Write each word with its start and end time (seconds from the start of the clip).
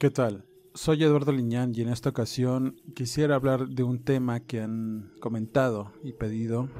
¿Qué 0.00 0.08
tal? 0.08 0.46
Soy 0.72 1.04
Eduardo 1.04 1.30
Liñán 1.30 1.74
y 1.74 1.82
en 1.82 1.90
esta 1.90 2.08
ocasión 2.08 2.80
quisiera 2.94 3.34
hablar 3.34 3.68
de 3.68 3.82
un 3.82 4.02
tema 4.02 4.40
que 4.40 4.62
han 4.62 5.12
comentado 5.20 5.92
y 6.02 6.14
pedido 6.14 6.70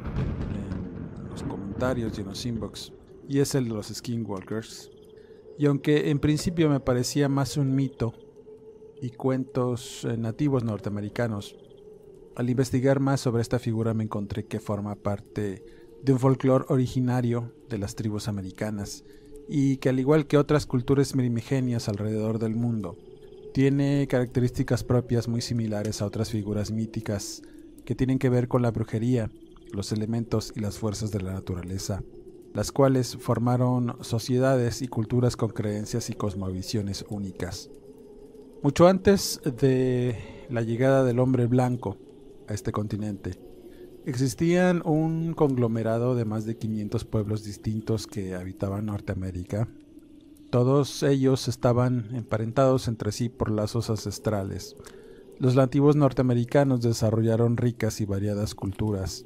en 0.55 1.29
los 1.29 1.43
comentarios 1.43 2.17
y 2.17 2.23
en 2.23 2.29
los 2.29 2.47
inbox, 2.47 2.95
y 3.29 3.41
es 3.41 3.55
el 3.55 3.65
de 3.65 3.75
los 3.75 3.89
skinwalkers. 3.89 4.91
Y 5.59 5.67
aunque 5.67 6.09
en 6.09 6.19
principio 6.19 6.71
me 6.71 6.81
parecía 6.81 7.29
más 7.29 7.59
un 7.59 7.75
mito 7.75 8.15
y 9.03 9.11
cuentos 9.11 10.07
eh, 10.07 10.17
nativos 10.17 10.65
norteamericanos, 10.65 11.57
al 12.37 12.49
investigar 12.49 13.01
más 13.01 13.21
sobre 13.21 13.43
esta 13.43 13.59
figura 13.59 13.93
me 13.93 14.05
encontré 14.05 14.47
que 14.47 14.61
forma 14.61 14.95
parte 14.95 15.63
de 16.03 16.13
un 16.15 16.19
folclore 16.19 16.65
originario 16.71 17.53
de 17.69 17.77
las 17.77 17.97
tribus 17.97 18.29
americanas 18.29 19.05
y 19.47 19.77
que 19.77 19.91
al 19.91 20.01
igual 20.01 20.27
que 20.27 20.39
otras 20.39 20.65
culturas 20.65 21.13
primigenias 21.13 21.91
alrededor 21.91 22.39
del 22.39 22.55
mundo, 22.55 22.97
tiene 23.53 24.07
características 24.09 24.85
propias 24.85 25.29
muy 25.29 25.41
similares 25.41 26.01
a 26.01 26.07
otras 26.07 26.31
figuras 26.31 26.71
míticas 26.71 27.43
que 27.85 27.95
tienen 27.95 28.19
que 28.19 28.29
ver 28.29 28.49
con 28.49 28.63
la 28.63 28.71
brujería, 28.71 29.31
los 29.73 29.93
elementos 29.93 30.53
y 30.55 30.61
las 30.61 30.79
fuerzas 30.79 31.11
de 31.11 31.21
la 31.21 31.33
naturaleza, 31.33 32.03
las 32.55 32.73
cuales 32.73 33.17
formaron 33.17 33.97
sociedades 34.01 34.83
y 34.83 34.89
culturas 34.89 35.37
con 35.37 35.51
creencias 35.51 36.11
y 36.11 36.15
cosmovisiones 36.15 37.05
únicas. 37.09 37.71
Mucho 38.63 38.87
antes 38.87 39.41
de 39.45 40.47
la 40.49 40.63
llegada 40.63 41.05
del 41.05 41.19
hombre 41.19 41.47
blanco 41.47 41.97
a 42.49 42.55
este 42.55 42.73
continente, 42.73 43.33
existían 44.07 44.83
un 44.85 45.35
conglomerado 45.35 46.15
de 46.15 46.25
más 46.25 46.45
de 46.45 46.57
500 46.57 47.05
pueblos 47.05 47.45
distintos 47.45 48.07
que 48.07 48.35
habitaban 48.35 48.87
Norteamérica 48.87 49.69
todos 50.51 51.03
ellos 51.05 51.47
estaban 51.47 52.09
emparentados 52.15 52.89
entre 52.89 53.13
sí 53.13 53.29
por 53.29 53.51
lazos 53.51 53.89
ancestrales. 53.89 54.77
Los 55.39 55.55
nativos 55.55 55.97
norteamericanos 55.97 56.83
desarrollaron 56.83 57.57
ricas 57.57 58.01
y 58.01 58.05
variadas 58.05 58.55
culturas, 58.55 59.25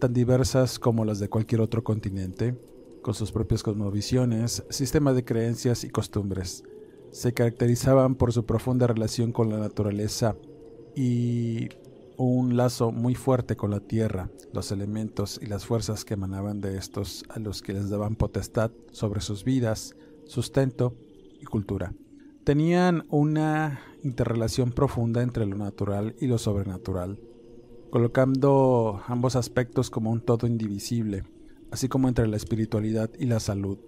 tan 0.00 0.12
diversas 0.12 0.78
como 0.78 1.04
las 1.04 1.20
de 1.20 1.28
cualquier 1.28 1.60
otro 1.60 1.84
continente, 1.84 2.56
con 3.02 3.14
sus 3.14 3.32
propias 3.32 3.62
cosmovisiones, 3.62 4.64
sistema 4.70 5.12
de 5.12 5.24
creencias 5.24 5.84
y 5.84 5.90
costumbres. 5.90 6.64
Se 7.10 7.34
caracterizaban 7.34 8.14
por 8.14 8.32
su 8.32 8.46
profunda 8.46 8.86
relación 8.86 9.30
con 9.32 9.50
la 9.50 9.58
naturaleza 9.58 10.36
y 10.96 11.68
un 12.16 12.56
lazo 12.56 12.92
muy 12.92 13.14
fuerte 13.14 13.56
con 13.56 13.70
la 13.70 13.80
tierra, 13.80 14.30
los 14.52 14.72
elementos 14.72 15.38
y 15.42 15.46
las 15.46 15.66
fuerzas 15.66 16.04
que 16.04 16.14
emanaban 16.14 16.60
de 16.60 16.78
estos 16.78 17.24
a 17.28 17.38
los 17.38 17.60
que 17.62 17.74
les 17.74 17.90
daban 17.90 18.16
potestad 18.16 18.70
sobre 18.90 19.20
sus 19.20 19.44
vidas, 19.44 19.94
sustento 20.32 20.96
y 21.40 21.44
cultura. 21.44 21.94
Tenían 22.44 23.04
una 23.10 23.80
interrelación 24.02 24.72
profunda 24.72 25.22
entre 25.22 25.46
lo 25.46 25.56
natural 25.56 26.16
y 26.20 26.26
lo 26.26 26.38
sobrenatural, 26.38 27.20
colocando 27.90 29.00
ambos 29.06 29.36
aspectos 29.36 29.90
como 29.90 30.10
un 30.10 30.22
todo 30.22 30.46
indivisible, 30.46 31.22
así 31.70 31.88
como 31.88 32.08
entre 32.08 32.26
la 32.26 32.36
espiritualidad 32.36 33.10
y 33.18 33.26
la 33.26 33.38
salud. 33.38 33.78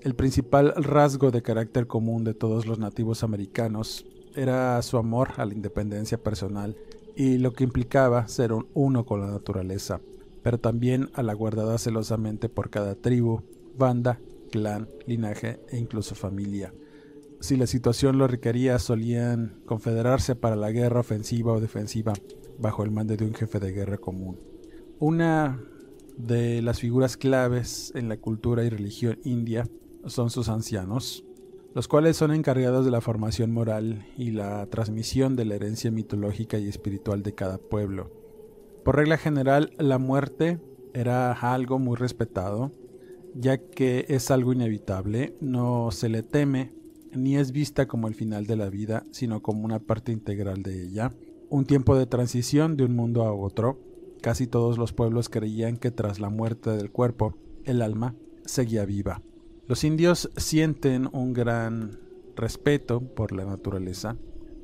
El 0.00 0.14
principal 0.14 0.74
rasgo 0.76 1.30
de 1.30 1.42
carácter 1.42 1.86
común 1.86 2.24
de 2.24 2.34
todos 2.34 2.66
los 2.66 2.78
nativos 2.78 3.22
americanos 3.22 4.06
era 4.34 4.80
su 4.82 4.96
amor 4.96 5.30
a 5.36 5.44
la 5.44 5.54
independencia 5.54 6.18
personal 6.18 6.76
y 7.14 7.38
lo 7.38 7.52
que 7.52 7.64
implicaba 7.64 8.28
ser 8.28 8.52
un 8.52 8.66
uno 8.74 9.04
con 9.04 9.20
la 9.20 9.28
naturaleza, 9.28 10.00
pero 10.42 10.58
también 10.58 11.10
a 11.14 11.22
la 11.22 11.34
guardada 11.34 11.78
celosamente 11.78 12.48
por 12.48 12.70
cada 12.70 12.94
tribu, 12.94 13.42
banda 13.76 14.18
clan, 14.56 14.88
linaje 15.06 15.60
e 15.68 15.76
incluso 15.76 16.14
familia. 16.14 16.72
Si 17.40 17.56
la 17.56 17.66
situación 17.66 18.16
lo 18.16 18.26
requería, 18.26 18.78
solían 18.78 19.60
confederarse 19.66 20.34
para 20.34 20.56
la 20.56 20.70
guerra 20.70 21.00
ofensiva 21.00 21.52
o 21.52 21.60
defensiva 21.60 22.14
bajo 22.58 22.82
el 22.82 22.90
mando 22.90 23.14
de 23.16 23.26
un 23.26 23.34
jefe 23.34 23.60
de 23.60 23.72
guerra 23.72 23.98
común. 23.98 24.40
Una 24.98 25.60
de 26.16 26.62
las 26.62 26.80
figuras 26.80 27.18
claves 27.18 27.92
en 27.94 28.08
la 28.08 28.16
cultura 28.16 28.64
y 28.64 28.70
religión 28.70 29.18
india 29.24 29.68
son 30.06 30.30
sus 30.30 30.48
ancianos, 30.48 31.22
los 31.74 31.86
cuales 31.86 32.16
son 32.16 32.32
encargados 32.32 32.86
de 32.86 32.90
la 32.90 33.02
formación 33.02 33.52
moral 33.52 34.06
y 34.16 34.30
la 34.30 34.64
transmisión 34.70 35.36
de 35.36 35.44
la 35.44 35.56
herencia 35.56 35.90
mitológica 35.90 36.56
y 36.56 36.68
espiritual 36.68 37.22
de 37.22 37.34
cada 37.34 37.58
pueblo. 37.58 38.10
Por 38.84 38.96
regla 38.96 39.18
general, 39.18 39.74
la 39.76 39.98
muerte 39.98 40.58
era 40.94 41.32
algo 41.32 41.78
muy 41.78 41.96
respetado, 41.96 42.72
ya 43.38 43.58
que 43.58 44.06
es 44.08 44.30
algo 44.30 44.52
inevitable, 44.52 45.36
no 45.40 45.90
se 45.90 46.08
le 46.08 46.22
teme 46.22 46.72
ni 47.12 47.36
es 47.36 47.52
vista 47.52 47.86
como 47.86 48.08
el 48.08 48.14
final 48.14 48.46
de 48.46 48.56
la 48.56 48.68
vida, 48.68 49.04
sino 49.10 49.42
como 49.42 49.64
una 49.64 49.78
parte 49.78 50.12
integral 50.12 50.62
de 50.62 50.82
ella, 50.82 51.12
un 51.48 51.64
tiempo 51.64 51.96
de 51.96 52.06
transición 52.06 52.76
de 52.76 52.84
un 52.84 52.94
mundo 52.94 53.24
a 53.24 53.32
otro. 53.32 53.78
Casi 54.20 54.46
todos 54.46 54.78
los 54.78 54.92
pueblos 54.92 55.28
creían 55.28 55.76
que 55.76 55.90
tras 55.90 56.20
la 56.20 56.30
muerte 56.30 56.70
del 56.70 56.90
cuerpo, 56.90 57.34
el 57.64 57.82
alma 57.82 58.14
seguía 58.44 58.84
viva. 58.84 59.22
Los 59.66 59.84
indios 59.84 60.30
sienten 60.36 61.08
un 61.12 61.32
gran 61.32 61.98
respeto 62.36 63.00
por 63.00 63.32
la 63.32 63.44
naturaleza, 63.44 64.16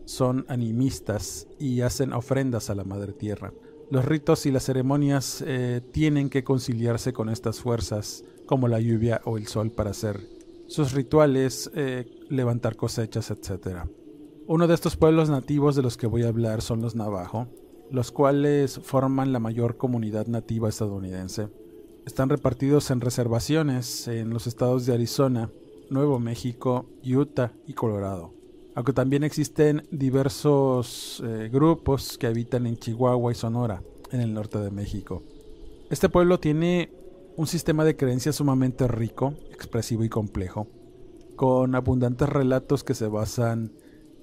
son 0.04 0.44
animistas 0.48 1.48
y 1.58 1.80
hacen 1.80 2.12
ofrendas 2.12 2.70
a 2.70 2.74
la 2.74 2.84
Madre 2.84 3.12
Tierra. 3.12 3.52
Los 3.90 4.04
ritos 4.04 4.46
y 4.46 4.50
las 4.50 4.64
ceremonias 4.64 5.42
eh, 5.46 5.80
tienen 5.92 6.30
que 6.30 6.44
conciliarse 6.44 7.12
con 7.12 7.28
estas 7.28 7.60
fuerzas 7.60 8.24
como 8.46 8.68
la 8.68 8.80
lluvia 8.80 9.20
o 9.24 9.36
el 9.36 9.46
sol 9.46 9.70
para 9.70 9.90
hacer 9.90 10.20
sus 10.66 10.92
rituales, 10.92 11.70
eh, 11.74 12.06
levantar 12.30 12.76
cosechas, 12.76 13.30
etc. 13.30 13.84
Uno 14.46 14.66
de 14.66 14.74
estos 14.74 14.96
pueblos 14.96 15.28
nativos 15.28 15.76
de 15.76 15.82
los 15.82 15.96
que 15.96 16.06
voy 16.06 16.22
a 16.22 16.28
hablar 16.28 16.62
son 16.62 16.80
los 16.80 16.94
Navajo, 16.94 17.46
los 17.90 18.10
cuales 18.10 18.80
forman 18.82 19.32
la 19.32 19.38
mayor 19.38 19.76
comunidad 19.76 20.26
nativa 20.26 20.68
estadounidense. 20.68 21.48
Están 22.06 22.30
repartidos 22.30 22.90
en 22.90 23.00
reservaciones 23.00 24.08
en 24.08 24.30
los 24.30 24.46
estados 24.46 24.86
de 24.86 24.94
Arizona, 24.94 25.50
Nuevo 25.90 26.18
México, 26.18 26.86
Utah 27.04 27.52
y 27.66 27.74
Colorado, 27.74 28.32
aunque 28.74 28.94
también 28.94 29.24
existen 29.24 29.86
diversos 29.90 31.22
eh, 31.24 31.50
grupos 31.52 32.16
que 32.16 32.26
habitan 32.26 32.66
en 32.66 32.78
Chihuahua 32.78 33.30
y 33.30 33.34
Sonora, 33.34 33.82
en 34.10 34.20
el 34.22 34.32
norte 34.32 34.58
de 34.58 34.70
México. 34.70 35.22
Este 35.90 36.08
pueblo 36.08 36.40
tiene 36.40 36.90
un 37.36 37.46
sistema 37.46 37.84
de 37.84 37.96
creencias 37.96 38.36
sumamente 38.36 38.86
rico, 38.88 39.34
expresivo 39.50 40.04
y 40.04 40.08
complejo, 40.08 40.68
con 41.36 41.74
abundantes 41.74 42.28
relatos 42.28 42.84
que 42.84 42.94
se 42.94 43.06
basan 43.06 43.72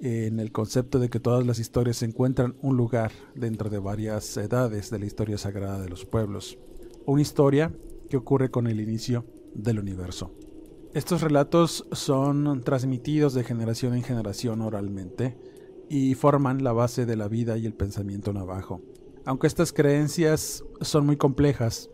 en 0.02 0.40
el 0.40 0.52
concepto 0.52 1.00
de 1.00 1.10
que 1.10 1.20
todas 1.20 1.46
las 1.46 1.60
historias 1.60 2.04
encuentran 2.04 2.56
un 2.62 2.78
lugar 2.78 3.12
dentro 3.36 3.70
de 3.70 3.80
varias 3.80 4.38
edades 4.38 4.90
de 4.90 5.00
la 5.00 5.06
historia 5.06 5.38
sagrada 5.38 5.82
de 5.82 5.90
los 5.90 6.06
pueblos. 6.06 6.58
Una 7.06 7.22
historia 7.22 7.74
que 8.10 8.18
ocurre 8.18 8.50
con 8.50 8.68
el 8.68 8.80
inicio 8.80 9.26
del 9.54 9.80
universo. 9.80 10.32
Estos 10.94 11.22
relatos 11.22 11.86
son 11.92 12.62
transmitidos 12.62 13.34
de 13.34 13.44
generación 13.44 13.94
en 13.94 14.04
generación 14.04 14.62
oralmente 14.62 15.38
y 15.90 16.16
forman 16.16 16.64
la 16.64 16.72
base 16.72 17.06
de 17.06 17.16
la 17.16 17.28
vida 17.28 17.58
y 17.58 17.66
el 17.66 17.74
pensamiento 17.74 18.34
navajo. 18.34 18.82
Aunque 19.26 19.48
estas 19.48 19.74
creencias 19.74 20.64
son 20.82 21.06
muy 21.06 21.18
complejas, 21.18 21.90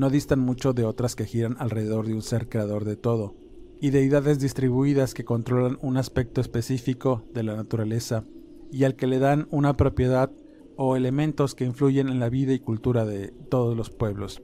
no 0.00 0.08
distan 0.08 0.38
mucho 0.40 0.72
de 0.72 0.86
otras 0.86 1.14
que 1.14 1.26
giran 1.26 1.56
alrededor 1.58 2.06
de 2.06 2.14
un 2.14 2.22
ser 2.22 2.48
creador 2.48 2.86
de 2.86 2.96
todo, 2.96 3.34
y 3.82 3.90
deidades 3.90 4.40
distribuidas 4.40 5.12
que 5.12 5.26
controlan 5.26 5.78
un 5.82 5.98
aspecto 5.98 6.40
específico 6.40 7.22
de 7.34 7.42
la 7.42 7.54
naturaleza 7.54 8.24
y 8.72 8.84
al 8.84 8.96
que 8.96 9.06
le 9.06 9.18
dan 9.18 9.46
una 9.50 9.76
propiedad 9.76 10.32
o 10.76 10.96
elementos 10.96 11.54
que 11.54 11.66
influyen 11.66 12.08
en 12.08 12.18
la 12.18 12.30
vida 12.30 12.54
y 12.54 12.60
cultura 12.60 13.04
de 13.04 13.28
todos 13.50 13.76
los 13.76 13.90
pueblos. 13.90 14.40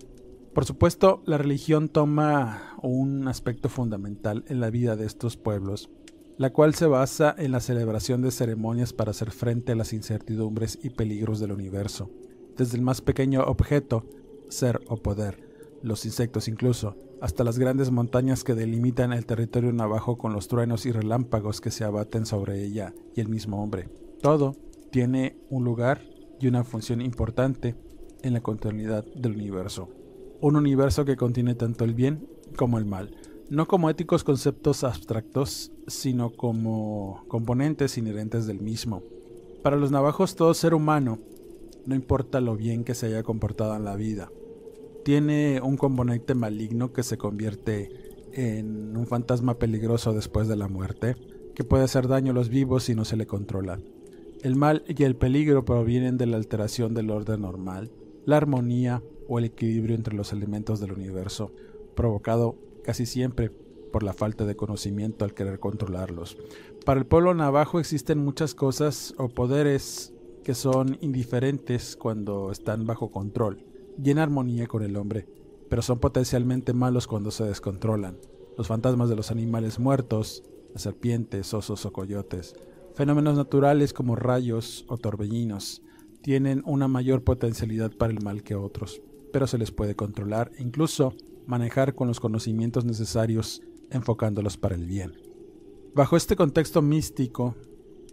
Por 0.52 0.66
supuesto, 0.66 1.22
la 1.24 1.38
religión 1.38 1.88
toma 1.88 2.76
un 2.82 3.26
aspecto 3.26 3.70
fundamental 3.70 4.44
en 4.48 4.60
la 4.60 4.68
vida 4.68 4.94
de 4.94 5.06
estos 5.06 5.38
pueblos, 5.38 5.88
la 6.36 6.52
cual 6.52 6.74
se 6.74 6.86
basa 6.86 7.34
en 7.38 7.52
la 7.52 7.60
celebración 7.60 8.20
de 8.20 8.30
ceremonias 8.30 8.92
para 8.92 9.12
hacer 9.12 9.30
frente 9.30 9.72
a 9.72 9.76
las 9.76 9.94
incertidumbres 9.94 10.78
y 10.82 10.90
peligros 10.90 11.40
del 11.40 11.52
universo, 11.52 12.10
desde 12.58 12.76
el 12.76 12.82
más 12.82 13.00
pequeño 13.00 13.42
objeto, 13.44 14.04
ser 14.48 14.80
o 14.86 14.98
poder, 14.98 15.45
los 15.86 16.04
insectos 16.04 16.48
incluso, 16.48 16.96
hasta 17.20 17.44
las 17.44 17.58
grandes 17.58 17.90
montañas 17.90 18.44
que 18.44 18.54
delimitan 18.54 19.12
el 19.12 19.24
territorio 19.24 19.72
navajo 19.72 20.18
con 20.18 20.32
los 20.32 20.48
truenos 20.48 20.84
y 20.86 20.92
relámpagos 20.92 21.60
que 21.60 21.70
se 21.70 21.84
abaten 21.84 22.26
sobre 22.26 22.62
ella 22.64 22.92
y 23.14 23.20
el 23.20 23.28
mismo 23.28 23.62
hombre. 23.62 23.88
Todo 24.20 24.54
tiene 24.90 25.36
un 25.48 25.64
lugar 25.64 26.02
y 26.40 26.48
una 26.48 26.64
función 26.64 27.00
importante 27.00 27.74
en 28.22 28.34
la 28.34 28.40
continuidad 28.40 29.04
del 29.14 29.32
universo 29.32 29.88
un 30.40 30.56
universo 30.56 31.04
que 31.04 31.16
contiene 31.16 31.54
tanto 31.54 31.84
el 31.84 31.94
bien 31.94 32.28
como 32.56 32.78
el 32.78 32.84
mal, 32.84 33.14
no 33.48 33.66
como 33.66 33.90
éticos 33.90 34.24
conceptos 34.24 34.84
abstractos, 34.84 35.72
sino 35.86 36.30
como 36.30 37.24
componentes 37.28 37.96
inherentes 37.98 38.46
del 38.46 38.60
mismo. 38.60 39.02
Para 39.62 39.76
los 39.76 39.90
navajos 39.90 40.36
todo 40.36 40.54
ser 40.54 40.74
humano, 40.74 41.18
no 41.86 41.94
importa 41.94 42.40
lo 42.40 42.56
bien 42.56 42.84
que 42.84 42.94
se 42.94 43.06
haya 43.06 43.22
comportado 43.22 43.76
en 43.76 43.84
la 43.84 43.96
vida, 43.96 44.30
tiene 45.06 45.60
un 45.62 45.76
componente 45.76 46.34
maligno 46.34 46.92
que 46.92 47.04
se 47.04 47.16
convierte 47.16 48.26
en 48.32 48.96
un 48.96 49.06
fantasma 49.06 49.56
peligroso 49.56 50.12
después 50.12 50.48
de 50.48 50.56
la 50.56 50.66
muerte, 50.66 51.14
que 51.54 51.62
puede 51.62 51.84
hacer 51.84 52.08
daño 52.08 52.32
a 52.32 52.34
los 52.34 52.48
vivos 52.48 52.82
si 52.82 52.96
no 52.96 53.04
se 53.04 53.16
le 53.16 53.24
controla. 53.24 53.78
El 54.42 54.56
mal 54.56 54.82
y 54.88 55.04
el 55.04 55.14
peligro 55.14 55.64
provienen 55.64 56.18
de 56.18 56.26
la 56.26 56.38
alteración 56.38 56.92
del 56.92 57.10
orden 57.10 57.42
normal, 57.42 57.92
la 58.24 58.38
armonía 58.38 59.00
o 59.28 59.38
el 59.38 59.44
equilibrio 59.44 59.94
entre 59.94 60.16
los 60.16 60.32
elementos 60.32 60.80
del 60.80 60.90
universo, 60.90 61.52
provocado 61.94 62.56
casi 62.82 63.06
siempre 63.06 63.50
por 63.92 64.02
la 64.02 64.12
falta 64.12 64.44
de 64.44 64.56
conocimiento 64.56 65.24
al 65.24 65.34
querer 65.34 65.60
controlarlos. 65.60 66.36
Para 66.84 66.98
el 66.98 67.06
pueblo 67.06 67.32
navajo 67.32 67.78
existen 67.78 68.18
muchas 68.18 68.56
cosas 68.56 69.14
o 69.18 69.28
poderes 69.28 70.12
que 70.42 70.54
son 70.54 70.98
indiferentes 71.00 71.94
cuando 71.94 72.50
están 72.50 72.86
bajo 72.86 73.12
control 73.12 73.65
y 74.02 74.10
armonía 74.18 74.66
con 74.66 74.82
el 74.82 74.96
hombre, 74.96 75.26
pero 75.68 75.82
son 75.82 75.98
potencialmente 75.98 76.72
malos 76.72 77.06
cuando 77.06 77.30
se 77.30 77.44
descontrolan. 77.44 78.18
Los 78.56 78.68
fantasmas 78.68 79.08
de 79.08 79.16
los 79.16 79.30
animales 79.30 79.78
muertos, 79.78 80.42
las 80.72 80.82
serpientes, 80.82 81.52
osos 81.54 81.84
o 81.86 81.92
coyotes, 81.92 82.54
fenómenos 82.94 83.36
naturales 83.36 83.92
como 83.92 84.16
rayos 84.16 84.84
o 84.88 84.96
torbellinos, 84.96 85.82
tienen 86.22 86.62
una 86.66 86.88
mayor 86.88 87.22
potencialidad 87.22 87.92
para 87.92 88.12
el 88.12 88.22
mal 88.22 88.42
que 88.42 88.54
otros 88.54 89.02
pero 89.36 89.46
se 89.46 89.58
les 89.58 89.70
puede 89.70 89.94
controlar 89.94 90.50
e 90.56 90.62
incluso 90.62 91.14
manejar 91.46 91.94
con 91.94 92.08
los 92.08 92.20
conocimientos 92.20 92.86
necesarios 92.86 93.60
enfocándolos 93.90 94.56
para 94.56 94.74
el 94.74 94.86
bien. 94.86 95.12
Bajo 95.94 96.16
este 96.16 96.36
contexto 96.36 96.80
místico, 96.80 97.54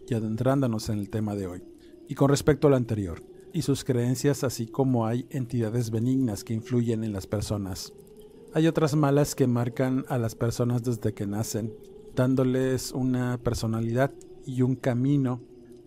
y 0.05 0.15
adentrándonos 0.15 0.89
en 0.89 0.99
el 0.99 1.09
tema 1.09 1.33
de 1.33 1.47
hoy, 1.47 1.63
y 2.09 2.15
con 2.15 2.27
respecto 2.27 2.67
a 2.67 2.71
lo 2.71 2.75
anterior, 2.75 3.23
y 3.53 3.61
sus 3.61 3.83
creencias 3.83 4.43
así 4.43 4.65
como 4.67 5.05
hay 5.05 5.27
entidades 5.29 5.91
benignas 5.91 6.43
que 6.43 6.53
influyen 6.53 7.03
en 7.03 7.13
las 7.13 7.27
personas, 7.27 7.93
hay 8.53 8.67
otras 8.67 8.95
malas 8.95 9.35
que 9.35 9.47
marcan 9.47 10.05
a 10.09 10.17
las 10.17 10.35
personas 10.35 10.83
desde 10.83 11.13
que 11.13 11.25
nacen, 11.25 11.73
dándoles 12.15 12.91
una 12.91 13.37
personalidad 13.37 14.11
y 14.45 14.61
un 14.61 14.75
camino 14.75 15.41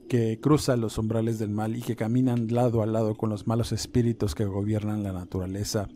que 0.09 0.41
cruza 0.41 0.77
los 0.77 0.99
umbrales 0.99 1.39
del 1.39 1.51
mal 1.51 1.77
y 1.77 1.83
que 1.83 1.97
caminan 1.97 2.49
lado 2.49 2.83
a 2.83 2.87
lado 2.87 3.17
con 3.17 3.31
los 3.31 3.47
malos 3.47 3.73
espíritus 3.73 4.35
que 4.35 4.45
gobiernan 4.45 5.03
la 5.03 5.13
naturaleza 5.13 5.89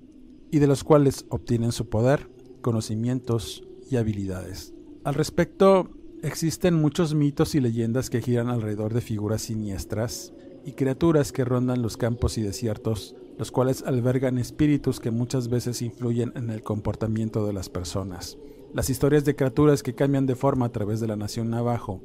y 0.51 0.59
de 0.59 0.67
los 0.67 0.85
cuales 0.85 1.27
obtienen 1.29 1.73
su 1.73 1.89
poder, 1.89 2.29
conocimientos 2.61 3.65
y 3.91 3.97
habilidades. 3.97 4.75
Al 5.05 5.15
respecto, 5.15 5.91
existen 6.23 6.75
muchos 6.75 7.15
mitos 7.15 7.55
y 7.55 7.61
leyendas 7.61 8.11
que 8.11 8.21
giran 8.21 8.49
alrededor 8.49 8.93
de 8.95 9.01
figuras 9.01 9.43
siniestras 9.43 10.33
y 10.65 10.73
criaturas 10.73 11.33
que 11.33 11.45
rondan 11.45 11.83
los 11.83 11.97
campos 11.97 12.39
y 12.39 12.43
desiertos, 12.43 13.17
los 13.39 13.51
cuales 13.51 13.83
albergan 13.83 14.39
espíritus 14.39 15.01
que 15.01 15.11
muchas 15.11 15.49
veces 15.49 15.83
influyen 15.83 16.33
en 16.37 16.51
el 16.51 16.63
comportamiento 16.63 17.47
de 17.47 17.53
las 17.53 17.69
personas. 17.69 18.37
Las 18.75 18.91
historias 18.91 19.25
de 19.25 19.35
criaturas 19.35 19.83
que 19.83 19.95
cambian 19.95 20.27
de 20.27 20.37
forma 20.37 20.67
a 20.67 20.73
través 20.73 21.01
de 21.01 21.09
la 21.09 21.17
nación 21.17 21.51
navajo 21.51 22.03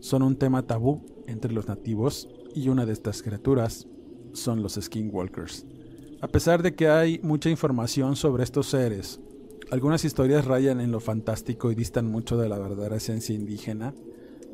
son 0.00 0.22
un 0.22 0.36
tema 0.36 0.66
tabú 0.66 1.04
entre 1.26 1.52
los 1.52 1.68
nativos 1.68 2.28
y 2.54 2.68
una 2.68 2.86
de 2.86 2.92
estas 2.92 3.22
criaturas 3.22 3.86
son 4.32 4.62
los 4.62 4.74
skinwalkers. 4.74 5.66
A 6.20 6.28
pesar 6.28 6.62
de 6.62 6.74
que 6.74 6.88
hay 6.88 7.20
mucha 7.22 7.50
información 7.50 8.16
sobre 8.16 8.42
estos 8.42 8.66
seres, 8.66 9.20
algunas 9.70 10.04
historias 10.04 10.46
rayan 10.46 10.80
en 10.80 10.90
lo 10.90 11.00
fantástico 11.00 11.70
y 11.70 11.74
distan 11.74 12.06
mucho 12.06 12.36
de 12.38 12.48
la 12.48 12.58
verdadera 12.58 12.96
esencia 12.96 13.34
indígena. 13.34 13.94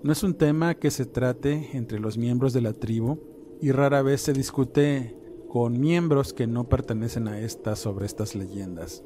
No 0.03 0.13
es 0.13 0.23
un 0.23 0.35
tema 0.35 0.75
que 0.75 0.91
se 0.91 1.07
trate 1.07 1.71
entre 1.73 2.01
los 2.01 2.19
miembros 2.19 2.53
de 2.53 2.61
la 2.61 2.73
tribu 2.73 3.21
y 3.65 3.73
rara 3.73 4.03
vez 4.03 4.21
se 4.21 4.35
discute 4.35 5.17
con 5.49 5.81
miembros 5.81 6.35
que 6.35 6.47
no 6.47 6.69
pertenecen 6.69 7.29
a 7.29 7.41
esta 7.41 7.77
sobre 7.77 8.05
estas 8.05 8.35
leyendas. 8.35 9.03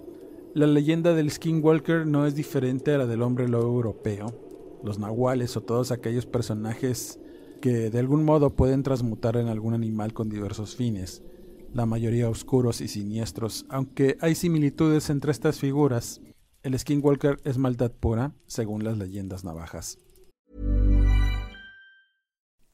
La 0.53 0.67
leyenda 0.67 1.15
del 1.15 1.31
skinwalker 1.31 2.09
no 2.09 2.27
es 2.27 2.35
diferente 2.35 2.93
a 2.93 2.99
la 2.99 3.07
del 3.07 3.23
hombre 3.23 3.47
lobo 3.47 3.69
europeo, 3.69 4.81
los 4.83 4.99
nahuales 4.99 5.57
o 5.57 5.61
todos 5.61 5.93
aquellos 5.93 6.27
personajes 6.27 7.21
que 7.61 7.89
de 7.91 8.01
algún 8.01 8.25
modo 8.25 8.57
pueden 8.57 8.83
transmutar 8.83 9.37
en 9.37 9.47
algún 9.47 9.75
animal 9.75 10.13
con 10.13 10.29
diversos 10.29 10.75
fines, 10.75 11.23
la 11.73 11.87
mayoría 11.87 12.29
oscuros 12.29 12.81
y 12.81 12.89
siniestros, 12.89 13.65
aunque 13.69 14.19
hay 14.21 14.35
similitudes 14.35 15.09
entre 15.09 15.31
estas 15.31 15.61
figuras. 15.61 16.21
El 16.65 16.77
Skinwalker 16.77 17.39
es 17.45 17.59
maldad 17.59 17.93
pura, 17.93 18.35
según 18.49 18.83
las 18.83 18.99
leyendas 18.99 19.45
navajas. 19.45 20.01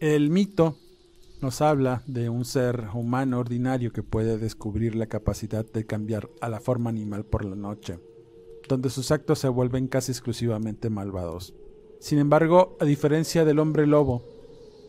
El 0.00 0.30
mito 0.30 0.76
nos 1.40 1.60
habla 1.60 2.02
de 2.06 2.28
un 2.28 2.44
ser 2.44 2.88
humano 2.94 3.38
ordinario 3.38 3.92
que 3.92 4.02
puede 4.02 4.38
descubrir 4.38 4.94
la 4.94 5.06
capacidad 5.06 5.64
de 5.64 5.86
cambiar 5.86 6.28
a 6.40 6.48
la 6.48 6.60
forma 6.60 6.90
animal 6.90 7.24
por 7.24 7.44
la 7.44 7.56
noche, 7.56 7.98
donde 8.68 8.90
sus 8.90 9.10
actos 9.12 9.38
se 9.38 9.48
vuelven 9.48 9.88
casi 9.88 10.12
exclusivamente 10.12 10.90
malvados. 10.90 11.54
Sin 12.00 12.18
embargo, 12.18 12.76
a 12.80 12.84
diferencia 12.84 13.44
del 13.44 13.60
hombre 13.60 13.86
lobo, 13.86 14.22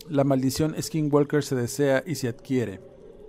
la 0.10 0.24
maldición 0.24 0.76
Skinwalker 0.80 1.44
se 1.44 1.56
desea 1.56 2.04
y 2.06 2.16
se 2.16 2.28
adquiere. 2.28 2.82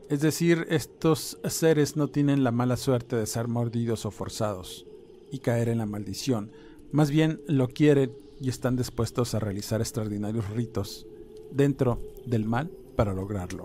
Es 0.08 0.20
decir, 0.22 0.66
estos 0.70 1.38
seres 1.48 1.96
no 1.96 2.08
tienen 2.08 2.42
la 2.42 2.50
mala 2.50 2.76
suerte 2.76 3.16
de 3.16 3.26
ser 3.26 3.48
mordidos 3.48 4.06
o 4.06 4.10
forzados 4.10 4.86
y 5.30 5.38
caer 5.38 5.68
en 5.68 5.78
la 5.78 5.86
maldición, 5.86 6.50
más 6.90 7.10
bien 7.10 7.40
lo 7.46 7.68
quieren 7.68 8.12
y 8.40 8.48
están 8.48 8.76
dispuestos 8.76 9.34
a 9.34 9.40
realizar 9.40 9.80
extraordinarios 9.80 10.48
ritos 10.50 11.06
dentro 11.52 12.00
del 12.26 12.44
mal 12.44 12.70
para 12.96 13.12
lograrlo. 13.12 13.64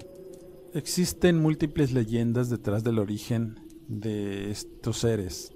Existen 0.74 1.41
múltiples 1.41 1.94
leyendas 1.94 2.50
detrás 2.50 2.84
del 2.84 3.00
origen 3.00 3.60
de 3.88 4.51
estos 4.51 4.98
seres 4.98 5.51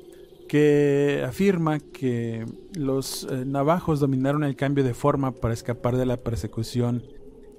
que 0.50 1.24
afirma 1.26 1.80
que 1.80 2.46
los 2.74 3.28
eh, 3.30 3.46
navajos 3.46 4.00
dominaron 4.00 4.44
el 4.44 4.56
cambio 4.56 4.84
de 4.84 4.96
forma 4.96 5.32
para 5.32 5.54
escapar 5.54 5.96
de 5.96 6.08
la 6.08 6.18
persecución 6.18 7.04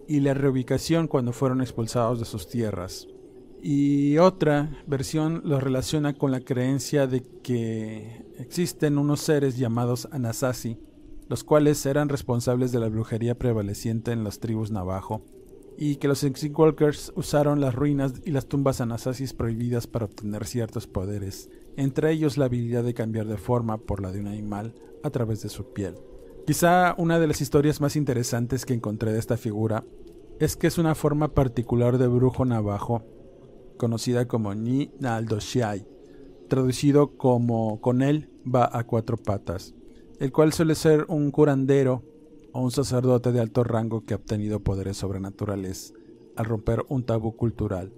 y 0.08 0.18
la 0.18 0.34
reubicación 0.34 1.06
cuando 1.06 1.32
fueron 1.32 1.60
expulsados 1.60 2.18
de 2.18 2.24
sus 2.24 2.48
tierras. 2.48 3.06
Y 3.62 4.18
otra 4.18 4.82
versión 4.88 5.40
lo 5.44 5.60
relaciona 5.60 6.14
con 6.14 6.32
la 6.32 6.40
creencia 6.40 7.06
de 7.06 7.22
que 7.42 8.26
existen 8.38 8.98
unos 8.98 9.20
seres 9.20 9.56
llamados 9.56 10.08
Anasazi, 10.10 10.76
los 11.30 11.44
cuales 11.44 11.86
eran 11.86 12.08
responsables 12.08 12.72
de 12.72 12.80
la 12.80 12.88
brujería 12.88 13.38
prevaleciente 13.38 14.10
en 14.10 14.24
las 14.24 14.40
tribus 14.40 14.72
navajo, 14.72 15.22
y 15.78 15.96
que 15.96 16.08
los 16.08 16.24
Walkers 16.24 17.12
usaron 17.14 17.60
las 17.60 17.72
ruinas 17.72 18.14
y 18.24 18.32
las 18.32 18.48
tumbas 18.48 18.80
Anasazis 18.80 19.32
prohibidas 19.32 19.86
para 19.86 20.06
obtener 20.06 20.44
ciertos 20.44 20.88
poderes, 20.88 21.48
entre 21.76 22.10
ellos 22.10 22.36
la 22.36 22.46
habilidad 22.46 22.82
de 22.82 22.94
cambiar 22.94 23.28
de 23.28 23.36
forma 23.36 23.78
por 23.78 24.02
la 24.02 24.10
de 24.10 24.18
un 24.18 24.26
animal 24.26 24.74
a 25.04 25.10
través 25.10 25.40
de 25.40 25.50
su 25.50 25.72
piel. 25.72 25.94
Quizá 26.48 26.96
una 26.98 27.20
de 27.20 27.28
las 27.28 27.40
historias 27.40 27.80
más 27.80 27.94
interesantes 27.94 28.66
que 28.66 28.74
encontré 28.74 29.12
de 29.12 29.20
esta 29.20 29.36
figura 29.36 29.84
es 30.40 30.56
que 30.56 30.66
es 30.66 30.78
una 30.78 30.96
forma 30.96 31.32
particular 31.32 31.96
de 31.98 32.08
brujo 32.08 32.44
navajo 32.44 33.04
conocida 33.76 34.26
como 34.26 34.52
Ni 34.56 34.90
Naldoshiai, 34.98 35.86
traducido 36.48 37.16
como 37.16 37.80
con 37.80 38.02
él 38.02 38.30
va 38.44 38.68
a 38.72 38.82
cuatro 38.82 39.16
patas, 39.16 39.76
el 40.20 40.30
cual 40.30 40.52
suele 40.52 40.76
ser 40.76 41.04
un 41.08 41.32
curandero 41.32 42.04
o 42.52 42.62
un 42.62 42.70
sacerdote 42.70 43.32
de 43.32 43.40
alto 43.40 43.64
rango 43.64 44.04
que 44.04 44.14
ha 44.14 44.18
obtenido 44.18 44.60
poderes 44.60 44.96
sobrenaturales 44.96 45.92
al 46.36 46.44
romper 46.44 46.84
un 46.88 47.04
tabú 47.04 47.34
cultural, 47.34 47.92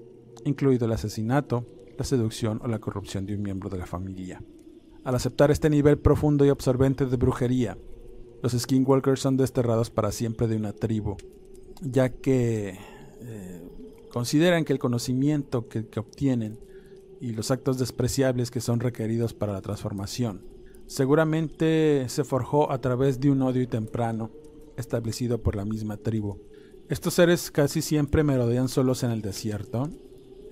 incluido 0.47 0.87
el 0.87 0.93
asesinato, 0.93 1.67
la 1.99 2.05
seducción 2.05 2.59
o 2.65 2.69
la 2.69 2.79
corrupción 2.79 3.27
de 3.27 3.35
un 3.35 3.43
miembro 3.43 3.69
de 3.69 3.77
la 3.77 3.87
familia. 3.87 4.43
Al 5.05 5.15
aceptar 5.15 5.51
este 5.51 5.69
nivel 5.69 5.99
profundo 5.99 6.47
y 6.47 6.49
absorbente 6.49 7.05
de 7.05 7.17
brujería, 7.17 7.77
los 8.43 8.53
skinwalkers 8.53 9.21
son 9.21 9.37
desterrados 9.37 9.91
para 9.91 10.13
siempre 10.13 10.49
de 10.49 10.57
una 10.57 10.73
tribu, 10.73 11.19
ya 11.83 12.09
que 12.09 12.79
eh, 13.21 13.63
Consideran 14.13 14.67
que 14.67 14.75
el 14.75 14.79
conocimiento 14.79 15.69
que, 15.69 15.87
obtienen 15.99 16.59
y 17.19 17.33
los 17.33 17.51
actos 17.51 17.79
despreciables 17.79 18.51
que 18.51 18.61
son 18.61 18.79
requeridos 18.79 19.33
para 19.33 19.55
la 19.55 19.63
transformación 19.63 20.43
seguramente 20.93 22.07
se 22.09 22.23
forjó 22.23 22.71
a 22.71 22.79
través 22.79 23.19
de 23.19 23.31
un 23.31 23.41
odio 23.41 23.67
temprano 23.67 24.31
establecido 24.77 25.39
por 25.39 25.57
la 25.57 25.65
misma 25.65 25.97
tribu. 25.97 26.37
Estos 26.91 27.15
seres 27.15 27.51
casi 27.51 27.81
siempre 27.81 28.23
merodean 28.23 28.69
solos 28.69 29.03
en 29.03 29.11
el 29.11 29.23
desierto. 29.23 29.89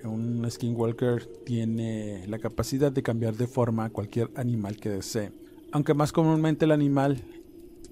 Un 0.03 0.49
skinwalker 0.49 1.27
tiene 1.45 2.25
la 2.27 2.39
capacidad 2.39 2.91
de 2.91 3.03
cambiar 3.03 3.35
de 3.35 3.45
forma 3.45 3.85
a 3.85 3.89
cualquier 3.91 4.31
animal 4.33 4.77
que 4.77 4.89
desee, 4.89 5.31
aunque 5.71 5.93
más 5.93 6.11
comúnmente 6.11 6.65
el 6.65 6.71
animal 6.71 7.23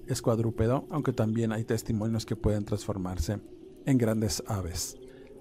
es 0.08 0.20
cuadrúpedo, 0.20 0.86
aunque 0.90 1.12
también 1.12 1.52
hay 1.52 1.62
testimonios 1.62 2.26
que 2.26 2.34
pueden 2.34 2.64
transformarse 2.64 3.38
en 3.86 3.96
grandes 3.96 4.42
aves. 4.48 4.96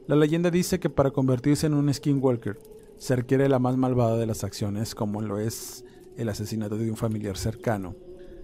La 0.06 0.16
leyenda 0.16 0.52
dice 0.52 0.80
que 0.80 0.92
para 0.92 1.10
convertirse 1.10 1.66
en 1.66 1.74
un 1.74 1.92
skinwalker 1.92 2.60
se 3.00 3.16
requiere 3.16 3.50
la 3.50 3.58
más 3.58 3.78
malvada 3.78 4.16
de 4.16 4.28
las 4.28 4.44
acciones, 4.44 4.94
como 4.94 5.22
lo 5.22 5.40
es 5.40 5.84
el 6.20 6.30
asesinato 6.30 6.78
de 6.78 6.90
un 6.90 6.98
familiar 6.98 7.38
cercano. 7.38 7.96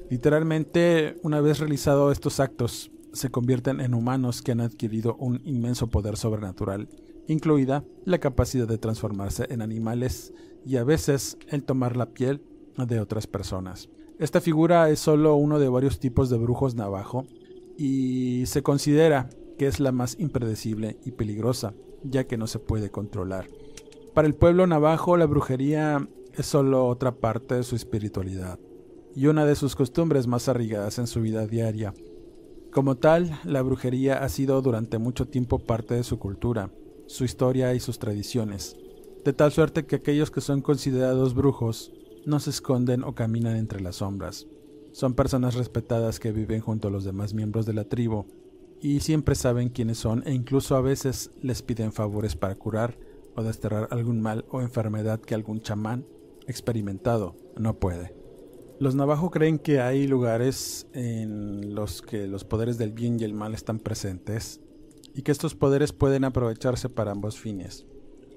Literalmente, 0.10 1.18
una 1.24 1.42
vez 1.42 1.60
realizado 1.60 2.12
estos 2.12 2.40
actos, 2.40 2.92
se 3.14 3.30
convierten 3.30 3.80
en 3.80 3.94
humanos 3.94 4.42
que 4.42 4.52
han 4.52 4.62
adquirido 4.62 5.16
un 5.16 5.42
inmenso 5.46 5.88
poder 5.88 6.18
sobrenatural, 6.18 6.90
incluida 7.28 7.84
la 8.04 8.20
capacidad 8.20 8.68
de 8.68 8.78
transformarse 8.78 9.48
en 9.50 9.62
animales 9.62 10.34
y 10.66 10.78
a 10.78 10.84
veces 10.84 11.38
el 11.50 11.64
tomar 11.64 11.96
la 11.96 12.08
piel 12.08 12.42
de 12.78 13.00
otras 13.00 13.26
personas. 13.26 13.90
Esta 14.20 14.42
figura 14.42 14.90
es 14.90 15.00
solo 15.00 15.36
uno 15.36 15.60
de 15.60 15.70
varios 15.70 16.00
tipos 16.00 16.30
de 16.30 16.38
brujos 16.38 16.76
navajo 16.76 17.26
y 17.78 18.46
se 18.46 18.64
considera 18.64 19.30
que 19.58 19.68
es 19.68 19.80
la 19.80 19.92
más 19.92 20.18
impredecible 20.20 20.98
y 21.04 21.12
peligrosa, 21.12 21.74
ya 22.04 22.26
que 22.26 22.38
no 22.38 22.48
se 22.48 22.60
puede 22.60 22.90
controlar. 22.90 23.48
Para 24.14 24.28
el 24.28 24.36
pueblo 24.36 24.68
navajo 24.68 25.18
la 25.18 25.26
brujería 25.26 26.08
es 26.38 26.46
solo 26.46 26.88
otra 26.88 27.16
parte 27.16 27.56
de 27.56 27.64
su 27.64 27.76
espiritualidad 27.76 28.60
y 29.16 29.28
una 29.28 29.46
de 29.46 29.56
sus 29.56 29.76
costumbres 29.76 30.28
más 30.28 30.50
arraigadas 30.50 31.00
en 31.00 31.08
su 31.08 31.22
vida 31.22 31.48
diaria. 31.48 31.94
Como 32.72 32.98
tal, 32.98 33.40
la 33.46 33.62
brujería 33.62 34.24
ha 34.24 34.30
sido 34.30 34.62
durante 34.62 34.98
mucho 34.98 35.28
tiempo 35.28 35.60
parte 35.60 35.94
de 35.94 36.04
su 36.04 36.20
cultura, 36.20 36.72
su 37.08 37.24
historia 37.24 37.74
y 37.74 37.80
sus 37.80 38.00
tradiciones, 38.00 38.76
de 39.24 39.32
tal 39.32 39.52
suerte 39.54 39.86
que 39.86 39.96
aquellos 39.96 40.32
que 40.32 40.42
son 40.42 40.62
considerados 40.62 41.34
brujos 41.34 41.94
no 42.26 42.40
se 42.40 42.50
esconden 42.50 43.04
o 43.04 43.16
caminan 43.16 43.56
entre 43.56 43.80
las 43.80 43.98
sombras. 43.98 44.48
Son 44.92 45.14
personas 45.14 45.56
respetadas 45.56 46.20
que 46.20 46.32
viven 46.32 46.62
junto 46.62 46.90
a 46.90 46.92
los 46.92 47.06
demás 47.06 47.34
miembros 47.34 47.66
de 47.66 47.74
la 47.74 47.86
tribu 47.86 48.26
y 48.82 49.00
siempre 49.00 49.36
saben 49.36 49.70
quiénes 49.70 49.98
son 49.98 50.24
e 50.26 50.34
incluso 50.34 50.76
a 50.76 50.82
veces 50.82 51.32
les 51.42 51.62
piden 51.62 51.94
favores 51.94 52.36
para 52.36 52.56
curar 52.56 52.98
o 53.36 53.44
desterrar 53.44 53.88
algún 53.92 54.22
mal 54.22 54.46
o 54.50 54.62
enfermedad 54.62 55.20
que 55.20 55.36
algún 55.36 55.62
chamán 55.62 56.06
experimentado 56.48 57.36
no 57.58 57.80
puede. 57.80 58.16
Los 58.80 58.96
navajo 58.96 59.32
creen 59.32 59.58
que 59.58 59.80
hay 59.80 60.06
lugares 60.06 60.88
en 60.94 61.76
los 61.76 62.02
que 62.02 62.28
los 62.28 62.44
poderes 62.44 62.78
del 62.78 62.92
bien 62.92 63.20
y 63.20 63.24
el 63.24 63.34
mal 63.34 63.54
están 63.54 63.80
presentes 63.80 64.60
y 65.14 65.22
que 65.22 65.32
estos 65.32 65.56
poderes 65.56 65.94
pueden 65.94 66.26
aprovecharse 66.26 66.90
para 66.90 67.12
ambos 67.12 67.40
fines. 67.40 67.86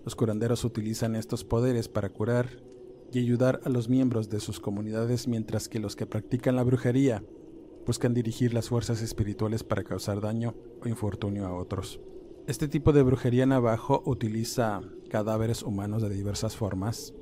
Los 0.04 0.14
curanderos 0.14 0.64
utilizan 0.64 1.16
estos 1.16 1.44
poderes 1.44 1.88
para 1.88 2.08
curar 2.08 2.62
y 3.12 3.18
ayudar 3.18 3.60
a 3.64 3.68
los 3.68 3.88
miembros 3.88 4.28
de 4.30 4.38
sus 4.38 4.60
comunidades 4.60 5.26
mientras 5.26 5.68
que 5.68 5.80
los 5.80 5.96
que 5.96 6.06
practican 6.06 6.56
la 6.56 6.62
brujería 6.62 7.24
buscan 7.86 8.14
dirigir 8.14 8.54
las 8.54 8.68
fuerzas 8.68 9.02
espirituales 9.02 9.64
para 9.64 9.82
causar 9.82 10.20
daño 10.20 10.54
o 10.82 10.88
infortunio 10.88 11.46
a 11.46 11.54
otros. 11.54 12.00
Este 12.46 12.68
tipo 12.68 12.92
de 12.92 13.02
brujería 13.02 13.44
navajo 13.44 14.02
utiliza 14.06 14.82
cadáveres 15.10 15.62
humanos 15.62 16.02
de 16.02 16.10
diversas 16.10 16.54
formas. 16.54 17.12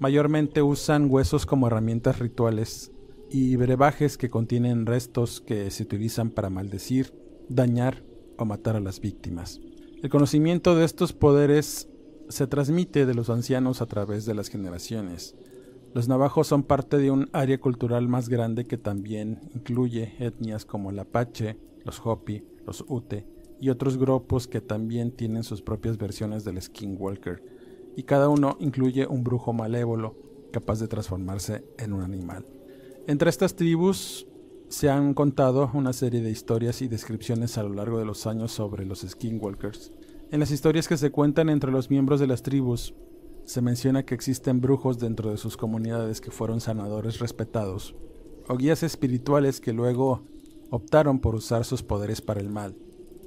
Mayormente 0.00 0.62
usan 0.62 1.10
huesos 1.10 1.44
como 1.44 1.66
herramientas 1.66 2.20
rituales 2.20 2.90
y 3.30 3.56
brebajes 3.56 4.16
que 4.16 4.30
contienen 4.30 4.86
restos 4.86 5.42
que 5.42 5.70
se 5.70 5.82
utilizan 5.82 6.30
para 6.30 6.48
maldecir, 6.48 7.12
dañar 7.50 8.02
o 8.38 8.46
matar 8.46 8.76
a 8.76 8.80
las 8.80 9.00
víctimas. 9.00 9.60
El 10.02 10.08
conocimiento 10.08 10.74
de 10.74 10.86
estos 10.86 11.12
poderes 11.12 11.86
se 12.30 12.46
transmite 12.46 13.04
de 13.04 13.12
los 13.12 13.28
ancianos 13.28 13.82
a 13.82 13.86
través 13.86 14.24
de 14.24 14.34
las 14.34 14.48
generaciones. 14.48 15.36
Los 15.92 16.08
navajos 16.08 16.46
son 16.46 16.62
parte 16.62 16.96
de 16.96 17.10
un 17.10 17.28
área 17.34 17.60
cultural 17.60 18.08
más 18.08 18.30
grande 18.30 18.64
que 18.64 18.78
también 18.78 19.40
incluye 19.54 20.14
etnias 20.18 20.64
como 20.64 20.88
el 20.88 20.98
Apache, 20.98 21.58
los 21.84 22.00
Hopi, 22.02 22.42
los 22.66 22.86
Ute 22.88 23.26
y 23.60 23.68
otros 23.68 23.98
grupos 23.98 24.48
que 24.48 24.62
también 24.62 25.12
tienen 25.12 25.42
sus 25.42 25.60
propias 25.60 25.98
versiones 25.98 26.42
del 26.42 26.62
Skinwalker, 26.62 27.59
y 27.96 28.04
cada 28.04 28.28
uno 28.28 28.56
incluye 28.60 29.06
un 29.06 29.24
brujo 29.24 29.52
malévolo 29.52 30.16
capaz 30.52 30.80
de 30.80 30.88
transformarse 30.88 31.64
en 31.78 31.92
un 31.92 32.02
animal. 32.02 32.46
Entre 33.06 33.30
estas 33.30 33.54
tribus 33.54 34.26
se 34.68 34.88
han 34.88 35.14
contado 35.14 35.70
una 35.74 35.92
serie 35.92 36.20
de 36.20 36.30
historias 36.30 36.80
y 36.82 36.88
descripciones 36.88 37.58
a 37.58 37.62
lo 37.62 37.70
largo 37.74 37.98
de 37.98 38.04
los 38.04 38.26
años 38.26 38.52
sobre 38.52 38.86
los 38.86 39.00
skinwalkers. 39.00 39.92
En 40.30 40.38
las 40.38 40.52
historias 40.52 40.86
que 40.86 40.96
se 40.96 41.10
cuentan 41.10 41.48
entre 41.48 41.72
los 41.72 41.90
miembros 41.90 42.20
de 42.20 42.28
las 42.28 42.42
tribus, 42.42 42.94
se 43.44 43.62
menciona 43.62 44.04
que 44.04 44.14
existen 44.14 44.60
brujos 44.60 45.00
dentro 45.00 45.30
de 45.30 45.38
sus 45.38 45.56
comunidades 45.56 46.20
que 46.20 46.30
fueron 46.30 46.60
sanadores 46.60 47.18
respetados, 47.18 47.96
o 48.46 48.56
guías 48.56 48.84
espirituales 48.84 49.60
que 49.60 49.72
luego 49.72 50.22
optaron 50.70 51.18
por 51.18 51.34
usar 51.34 51.64
sus 51.64 51.82
poderes 51.82 52.20
para 52.20 52.40
el 52.40 52.48
mal. 52.48 52.76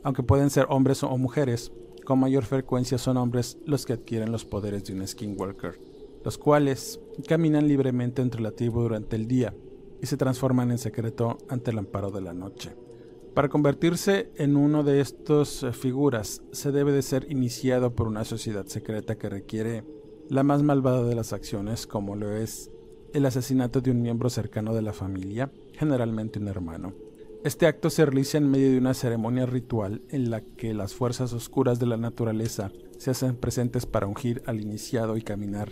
Aunque 0.02 0.24
pueden 0.24 0.50
ser 0.50 0.66
hombres 0.70 1.04
o 1.04 1.18
mujeres, 1.18 1.74
con 2.06 2.20
mayor 2.20 2.46
frecuencia 2.46 2.98
son 2.98 3.18
hombres 3.18 3.58
los 3.66 3.86
que 3.86 3.94
adquieren 3.94 4.32
los 4.32 4.46
poderes 4.46 4.84
de 4.84 4.94
un 4.94 5.08
skinwalker 5.08 5.94
los 6.24 6.38
cuales 6.38 7.00
caminan 7.28 7.68
libremente 7.68 8.22
entre 8.22 8.42
la 8.42 8.52
tribu 8.52 8.82
durante 8.82 9.16
el 9.16 9.28
día 9.28 9.54
y 10.02 10.06
se 10.06 10.18
transforman 10.18 10.72
en 10.72 10.78
secreto 10.78 11.38
ante 11.50 11.72
el 11.72 11.78
amparo 11.78 12.12
de 12.12 12.22
la 12.22 12.34
noche. 12.34 12.76
Para 13.34 13.50
convertirse 13.50 14.32
en 14.36 14.56
uno 14.56 14.84
de 14.84 15.02
estas 15.02 15.64
eh, 15.64 15.72
figuras 15.72 16.44
se 16.52 16.72
debe 16.72 16.92
de 16.92 17.02
ser 17.02 17.32
iniciado 17.32 17.96
por 17.96 18.08
una 18.08 18.26
sociedad 18.26 18.66
secreta 18.68 19.18
que 19.18 19.30
requiere 19.30 19.84
la 20.30 20.44
más 20.44 20.62
malvada 20.62 21.04
de 21.04 21.16
las 21.16 21.34
acciones, 21.34 21.88
como 21.88 22.16
lo 22.16 22.32
es 22.32 22.70
el 23.14 23.26
asesinato 23.26 23.82
de 23.82 23.92
un 23.92 24.02
miembro 24.02 24.30
cercano 24.30 24.74
de 24.74 24.82
la 24.82 24.94
familia, 24.94 25.52
generalmente 25.74 26.40
un 26.40 26.48
hermano. 26.48 26.94
Este 27.44 27.68
acto 27.68 27.90
se 27.90 28.06
realiza 28.06 28.38
en 28.38 28.50
medio 28.50 28.72
de 28.72 28.78
una 28.78 28.94
ceremonia 28.94 29.46
ritual 29.46 30.02
en 30.08 30.30
la 30.30 30.40
que 30.40 30.74
las 30.74 30.94
fuerzas 30.94 31.34
oscuras 31.34 31.78
de 31.78 31.86
la 31.86 31.98
naturaleza 31.98 32.72
se 32.98 33.12
hacen 33.12 33.36
presentes 33.36 33.86
para 33.86 34.08
ungir 34.08 34.42
al 34.46 34.62
iniciado 34.62 35.18
y 35.18 35.24
caminar 35.24 35.70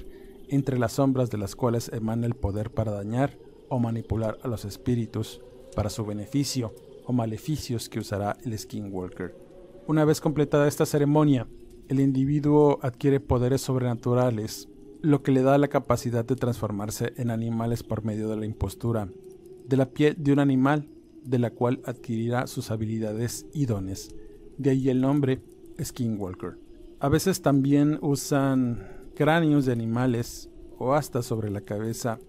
entre 0.50 0.78
las 0.78 0.92
sombras 0.92 1.30
de 1.30 1.38
las 1.38 1.56
cuales 1.56 1.90
emana 1.94 2.28
el 2.28 2.36
poder 2.36 2.72
para 2.72 2.92
dañar 2.92 3.38
o 3.70 3.80
manipular 3.80 4.38
a 4.44 4.50
los 4.50 4.66
espíritus 4.66 5.40
para 5.74 5.90
su 5.90 6.06
beneficio 6.06 6.74
o 7.06 7.14
maleficios 7.14 7.88
que 7.88 8.00
usará 8.00 8.36
el 8.44 8.60
Skinwalker. 8.60 9.34
Una 9.88 10.04
vez 10.04 10.20
completada 10.20 10.68
esta 10.68 10.86
ceremonia, 10.86 11.48
el 11.88 12.02
individuo 12.02 12.80
adquiere 12.82 13.22
poderes 13.22 13.62
sobrenaturales, 13.62 14.68
lo 15.02 15.24
que 15.24 15.32
le 15.32 15.42
da 15.42 15.58
la 15.58 15.70
capacidad 15.70 16.26
de 16.26 16.36
transformarse 16.36 17.14
en 17.16 17.32
animales 17.32 17.82
por 17.82 18.04
medio 18.04 18.28
de 18.28 18.36
la 18.36 18.46
impostura 18.46 19.08
de 19.66 19.78
la 19.78 19.86
piel 19.86 20.16
de 20.18 20.34
un 20.34 20.40
animal, 20.40 20.90
de 21.24 21.40
la 21.40 21.52
cual 21.52 21.82
adquirirá 21.86 22.48
sus 22.48 22.72
habilidades 22.72 23.46
y 23.54 23.66
dones. 23.66 24.16
De 24.58 24.72
ahí 24.72 24.90
el 24.90 25.02
nombre 25.02 25.42
Skinwalker. 25.82 26.58
A 27.00 27.10
veces 27.10 27.42
también 27.42 27.98
usan 28.02 28.88
cráneos 29.16 29.66
de 29.66 29.72
animales 29.72 30.50
o 30.78 30.94
hasta 30.94 31.22
sobre 31.22 31.50
la 31.50 31.62
cabeza, 31.62 32.20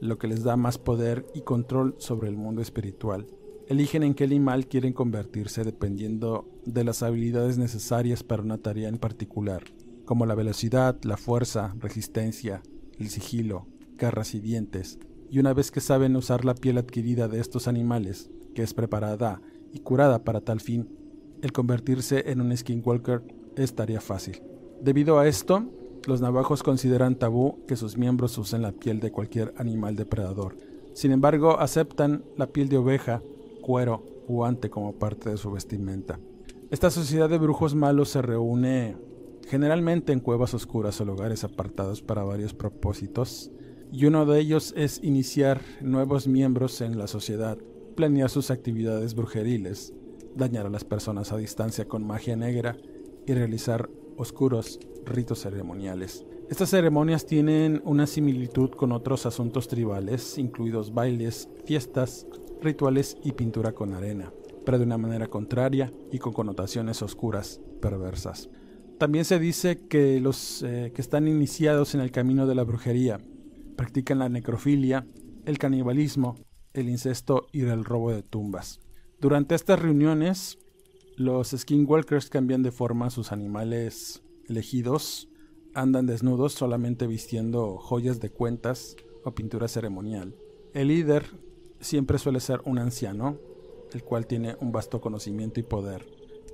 lo 0.00 0.18
que 0.18 0.28
les 0.28 0.42
da 0.42 0.56
más 0.56 0.78
poder 0.78 1.26
y 1.34 1.42
control 1.42 1.94
sobre 1.98 2.28
el 2.28 2.36
mundo 2.36 2.62
espiritual. 2.62 3.26
Eligen 3.68 4.02
en 4.02 4.14
qué 4.14 4.24
animal 4.24 4.66
quieren 4.66 4.92
convertirse 4.92 5.62
dependiendo 5.62 6.48
de 6.64 6.84
las 6.84 7.02
habilidades 7.02 7.58
necesarias 7.58 8.24
para 8.24 8.42
una 8.42 8.58
tarea 8.58 8.88
en 8.88 8.98
particular, 8.98 9.62
como 10.04 10.26
la 10.26 10.34
velocidad, 10.34 10.98
la 11.04 11.16
fuerza, 11.16 11.74
resistencia, 11.78 12.62
el 12.98 13.10
sigilo, 13.10 13.66
garras 13.96 14.34
y 14.34 14.40
dientes. 14.40 14.98
Y 15.30 15.38
una 15.38 15.54
vez 15.54 15.70
que 15.70 15.80
saben 15.80 16.16
usar 16.16 16.44
la 16.44 16.54
piel 16.54 16.78
adquirida 16.78 17.28
de 17.28 17.38
estos 17.38 17.68
animales, 17.68 18.30
que 18.60 18.64
es 18.64 18.74
preparada 18.74 19.40
y 19.72 19.78
curada 19.78 20.22
para 20.22 20.42
tal 20.42 20.60
fin, 20.60 20.86
el 21.40 21.50
convertirse 21.50 22.30
en 22.30 22.42
un 22.42 22.54
skinwalker 22.54 23.22
es 23.56 23.74
tarea 23.74 24.02
fácil. 24.02 24.42
Debido 24.82 25.18
a 25.18 25.26
esto, 25.26 25.64
los 26.06 26.20
navajos 26.20 26.62
consideran 26.62 27.14
tabú 27.14 27.64
que 27.66 27.76
sus 27.76 27.96
miembros 27.96 28.36
usen 28.36 28.60
la 28.60 28.72
piel 28.72 29.00
de 29.00 29.12
cualquier 29.12 29.54
animal 29.56 29.96
depredador. 29.96 30.58
Sin 30.92 31.10
embargo, 31.10 31.58
aceptan 31.58 32.22
la 32.36 32.48
piel 32.48 32.68
de 32.68 32.76
oveja, 32.76 33.22
cuero 33.62 34.04
o 34.28 34.44
ante 34.44 34.68
como 34.68 34.92
parte 34.92 35.30
de 35.30 35.38
su 35.38 35.50
vestimenta. 35.50 36.20
Esta 36.70 36.90
sociedad 36.90 37.30
de 37.30 37.38
brujos 37.38 37.74
malos 37.74 38.10
se 38.10 38.20
reúne 38.20 38.98
generalmente 39.48 40.12
en 40.12 40.20
cuevas 40.20 40.52
oscuras 40.52 41.00
o 41.00 41.06
lugares 41.06 41.44
apartados 41.44 42.02
para 42.02 42.24
varios 42.24 42.52
propósitos, 42.52 43.50
y 43.90 44.04
uno 44.04 44.26
de 44.26 44.38
ellos 44.38 44.74
es 44.76 45.02
iniciar 45.02 45.62
nuevos 45.80 46.28
miembros 46.28 46.82
en 46.82 46.98
la 46.98 47.06
sociedad, 47.06 47.56
planear 48.00 48.30
sus 48.30 48.50
actividades 48.50 49.14
brujeriles, 49.14 49.92
dañar 50.34 50.64
a 50.64 50.70
las 50.70 50.84
personas 50.84 51.32
a 51.32 51.36
distancia 51.36 51.84
con 51.84 52.02
magia 52.02 52.34
negra 52.34 52.78
y 53.26 53.34
realizar 53.34 53.90
oscuros 54.16 54.80
ritos 55.04 55.40
ceremoniales. 55.40 56.24
Estas 56.48 56.70
ceremonias 56.70 57.26
tienen 57.26 57.82
una 57.84 58.06
similitud 58.06 58.70
con 58.70 58.92
otros 58.92 59.26
asuntos 59.26 59.68
tribales, 59.68 60.38
incluidos 60.38 60.94
bailes, 60.94 61.50
fiestas, 61.66 62.26
rituales 62.62 63.18
y 63.22 63.32
pintura 63.32 63.72
con 63.72 63.92
arena, 63.92 64.32
pero 64.64 64.78
de 64.78 64.84
una 64.84 64.96
manera 64.96 65.26
contraria 65.26 65.92
y 66.10 66.20
con 66.20 66.32
connotaciones 66.32 67.02
oscuras, 67.02 67.60
perversas. 67.82 68.48
También 68.96 69.26
se 69.26 69.38
dice 69.38 69.78
que 69.88 70.20
los 70.20 70.62
eh, 70.62 70.90
que 70.94 71.02
están 71.02 71.28
iniciados 71.28 71.94
en 71.94 72.00
el 72.00 72.12
camino 72.12 72.46
de 72.46 72.54
la 72.54 72.64
brujería 72.64 73.20
practican 73.76 74.20
la 74.20 74.30
necrofilia, 74.30 75.06
el 75.44 75.58
canibalismo, 75.58 76.36
el 76.74 76.88
incesto 76.88 77.46
y 77.52 77.62
el 77.62 77.84
robo 77.84 78.12
de 78.12 78.22
tumbas. 78.22 78.80
Durante 79.20 79.54
estas 79.54 79.78
reuniones, 79.78 80.58
los 81.16 81.50
skinwalkers 81.50 82.30
cambian 82.30 82.62
de 82.62 82.72
forma 82.72 83.06
a 83.06 83.10
sus 83.10 83.32
animales 83.32 84.22
elegidos 84.48 85.30
andan 85.74 86.06
desnudos 86.06 86.52
solamente 86.52 87.06
vistiendo 87.06 87.78
joyas 87.78 88.20
de 88.20 88.30
cuentas 88.30 88.96
o 89.24 89.32
pintura 89.32 89.68
ceremonial. 89.68 90.34
El 90.74 90.88
líder 90.88 91.26
siempre 91.80 92.18
suele 92.18 92.40
ser 92.40 92.60
un 92.64 92.78
anciano, 92.78 93.38
el 93.92 94.02
cual 94.02 94.26
tiene 94.26 94.56
un 94.60 94.72
vasto 94.72 95.00
conocimiento 95.00 95.60
y 95.60 95.64
poder, 95.64 96.06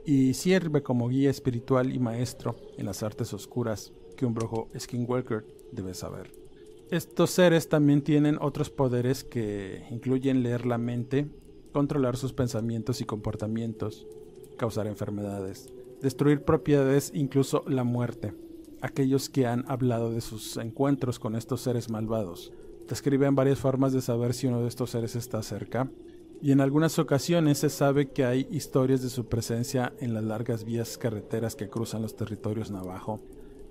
y 0.04 0.34
sirve 0.34 0.82
como 0.82 1.08
guía 1.08 1.30
espiritual 1.30 1.94
y 1.94 1.98
maestro 1.98 2.56
en 2.76 2.86
las 2.86 3.02
artes 3.02 3.32
oscuras 3.32 3.92
que 4.16 4.26
un 4.26 4.34
brujo 4.34 4.68
skinwalker 4.78 5.44
debe 5.72 5.94
saber. 5.94 6.45
Estos 6.90 7.30
seres 7.30 7.68
también 7.68 8.02
tienen 8.02 8.38
otros 8.40 8.70
poderes 8.70 9.24
que 9.24 9.84
incluyen 9.90 10.44
leer 10.44 10.66
la 10.66 10.78
mente, 10.78 11.26
controlar 11.72 12.16
sus 12.16 12.32
pensamientos 12.32 13.00
y 13.00 13.04
comportamientos, 13.04 14.06
causar 14.56 14.86
enfermedades, 14.86 15.72
destruir 16.00 16.44
propiedades, 16.44 17.10
incluso 17.12 17.64
la 17.66 17.82
muerte. 17.82 18.34
Aquellos 18.82 19.28
que 19.28 19.46
han 19.46 19.64
hablado 19.68 20.12
de 20.12 20.20
sus 20.20 20.58
encuentros 20.58 21.18
con 21.18 21.34
estos 21.34 21.60
seres 21.60 21.90
malvados 21.90 22.52
describen 22.88 23.34
varias 23.34 23.58
formas 23.58 23.92
de 23.92 24.00
saber 24.00 24.32
si 24.32 24.46
uno 24.46 24.62
de 24.62 24.68
estos 24.68 24.90
seres 24.90 25.16
está 25.16 25.42
cerca, 25.42 25.90
y 26.40 26.52
en 26.52 26.60
algunas 26.60 27.00
ocasiones 27.00 27.58
se 27.58 27.68
sabe 27.68 28.10
que 28.10 28.24
hay 28.24 28.46
historias 28.48 29.02
de 29.02 29.08
su 29.08 29.26
presencia 29.26 29.92
en 29.98 30.14
las 30.14 30.22
largas 30.22 30.64
vías 30.64 30.98
carreteras 30.98 31.56
que 31.56 31.68
cruzan 31.68 32.02
los 32.02 32.14
territorios 32.14 32.70
navajo, 32.70 33.20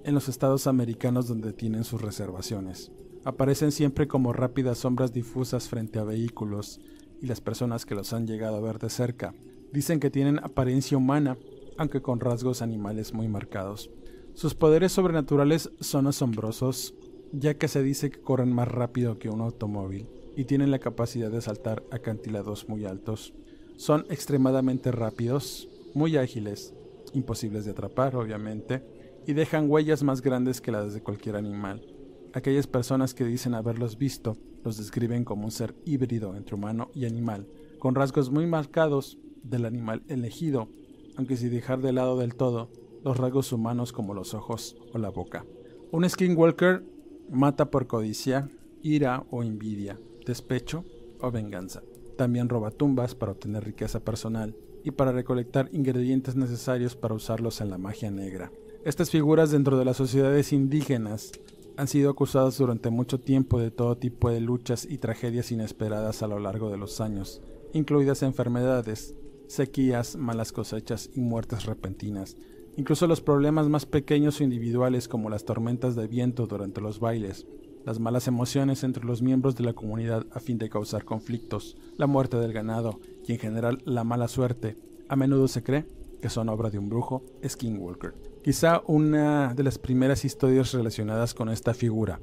en 0.04 0.16
los 0.16 0.28
estados 0.28 0.68
americanos 0.68 1.30
donde 1.30 1.54
tienen 1.54 1.86
sus 1.86 2.02
reservaciones. 2.02 2.92
Aparecen 3.26 3.72
siempre 3.72 4.08
como 4.08 4.34
rápidas 4.34 4.78
sombras 4.78 5.12
difusas 5.12 5.68
frente 5.68 5.98
a 5.98 6.04
vehículos, 6.04 6.80
y 7.22 7.26
las 7.26 7.42
personas 7.42 7.86
que 7.86 7.96
los 7.96 8.14
han 8.14 8.28
llegado 8.28 8.58
a 8.58 8.62
ver 8.62 8.78
de 8.78 8.90
cerca 8.90 9.34
dicen 9.74 10.00
que 10.00 10.12
tienen 10.12 10.38
apariencia 10.40 10.96
humana 10.96 11.38
aunque 11.78 12.02
con 12.02 12.20
rasgos 12.20 12.62
animales 12.62 13.14
muy 13.14 13.28
marcados. 13.28 13.90
Sus 14.36 14.54
poderes 14.54 14.92
sobrenaturales 14.92 15.72
son 15.80 16.08
asombrosos, 16.08 16.94
ya 17.32 17.56
que 17.56 17.68
se 17.68 17.82
dice 17.82 18.12
que 18.12 18.22
corren 18.22 18.54
más 18.54 18.68
rápido 18.68 19.18
que 19.18 19.30
un 19.30 19.42
automóvil 19.42 20.08
y 20.36 20.46
tienen 20.46 20.70
la 20.70 20.80
capacidad 20.80 21.32
de 21.32 21.42
saltar 21.42 21.84
acantilados 21.92 22.70
muy 22.70 22.86
altos. 22.86 23.34
Son 23.76 24.06
extremadamente 24.10 24.92
rápidos, 24.92 25.68
muy 25.94 26.16
ágiles, 26.16 26.74
imposibles 27.14 27.66
de 27.66 27.72
atrapar, 27.72 28.16
obviamente, 28.16 28.84
y 29.26 29.34
dejan 29.34 29.70
huellas 29.70 30.04
más 30.04 30.22
grandes 30.22 30.62
que 30.62 30.72
las 30.72 30.94
de 30.94 31.02
cualquier 31.02 31.36
animal. 31.36 31.95
Aquellas 32.36 32.68
personas 32.68 33.16
que 33.16 33.26
dicen 33.26 33.56
haberlos 33.56 33.98
visto 33.98 34.38
los 34.64 34.78
describen 34.78 35.24
como 35.24 35.46
un 35.46 35.52
ser 35.52 35.74
híbrido 35.86 36.36
entre 36.36 36.54
humano 36.54 36.92
y 36.94 37.06
animal, 37.06 37.48
con 37.80 37.96
rasgos 37.96 38.30
muy 38.30 38.46
marcados 38.46 39.18
del 39.42 39.66
animal 39.66 40.04
elegido 40.08 40.68
aunque 41.18 41.38
sin 41.38 41.52
dejar 41.52 41.82
de 41.82 41.94
lado 41.94 42.18
del 42.18 42.36
todo 42.36 42.70
los 43.04 43.18
rasgos 43.18 43.52
humanos 43.52 43.94
como 43.94 44.14
los 44.14 44.34
ojos 44.34 44.76
o 44.94 44.98
la 44.98 45.10
boca. 45.10 45.46
Un 45.92 46.10
skinwalker 46.10 46.84
mata 47.30 47.70
por 47.70 47.88
codicia, 47.88 48.50
ira 48.82 49.26
o 49.30 49.44
envidia, 49.44 50.00
despecho, 50.26 50.84
o 51.22 51.32
venganza. 51.32 51.84
También 52.18 52.50
roba 52.50 52.72
tumbas 52.72 53.16
para 53.16 53.32
obtener 53.32 53.64
riqueza 53.64 54.00
personal 54.00 54.56
y 54.84 54.92
para 54.92 55.12
recolectar 55.12 55.70
ingredientes 55.72 56.36
necesarios 56.36 56.96
para 56.96 57.14
usarlos 57.14 57.62
en 57.62 57.70
la 57.70 57.78
magia 57.78 58.12
negra. 58.12 58.52
Estas 58.84 59.10
figuras 59.10 59.52
dentro 59.52 59.78
de 59.78 59.86
las 59.86 59.98
sociedades 59.98 60.52
indígenas 60.52 61.32
han 61.78 61.88
sido 61.88 62.10
acusadas 62.10 62.58
durante 62.58 62.90
mucho 62.90 63.20
tiempo 63.20 63.60
de 63.60 63.72
todo 63.72 63.98
tipo 63.98 64.30
de 64.30 64.40
luchas 64.40 64.88
y 64.90 64.98
tragedias 64.98 65.52
inesperadas 65.52 66.24
a 66.24 66.28
lo 66.28 66.40
largo 66.40 66.70
de 66.70 66.78
los 66.78 67.02
años, 67.02 67.42
incluidas 67.74 68.24
enfermedades, 68.24 69.16
sequías, 69.48 70.16
malas 70.16 70.52
cosechas 70.52 71.10
y 71.14 71.22
muertes 71.22 71.66
repentinas. 71.66 72.38
Incluso 72.78 73.08
los 73.08 73.22
problemas 73.22 73.70
más 73.70 73.86
pequeños 73.86 74.40
o 74.40 74.44
individuales 74.44 75.08
como 75.08 75.30
las 75.30 75.46
tormentas 75.46 75.96
de 75.96 76.08
viento 76.08 76.48
durante 76.48 76.82
los 76.82 77.00
bailes, 77.00 77.46
las 77.86 78.00
malas 78.00 78.28
emociones 78.28 78.84
entre 78.84 79.06
los 79.06 79.22
miembros 79.22 79.56
de 79.56 79.64
la 79.64 79.74
comunidad 79.74 80.26
a 80.32 80.40
fin 80.40 80.58
de 80.58 80.70
causar 80.70 81.06
conflictos, 81.06 81.78
la 81.98 82.08
muerte 82.08 82.38
del 82.38 82.52
ganado 82.52 83.00
y 83.26 83.34
en 83.34 83.40
general 83.40 83.82
la 83.86 84.04
mala 84.04 84.28
suerte, 84.28 84.76
a 85.08 85.16
menudo 85.16 85.48
se 85.48 85.64
cree 85.64 85.86
que 86.22 86.30
son 86.30 86.50
obra 86.50 86.70
de 86.70 86.80
un 86.80 86.90
brujo, 86.90 87.24
Skinwalker. 87.48 88.35
Quizá 88.46 88.84
una 88.86 89.56
de 89.56 89.64
las 89.64 89.80
primeras 89.80 90.24
historias 90.24 90.72
relacionadas 90.72 91.34
con 91.34 91.50
esta 91.50 91.74
figura 91.74 92.20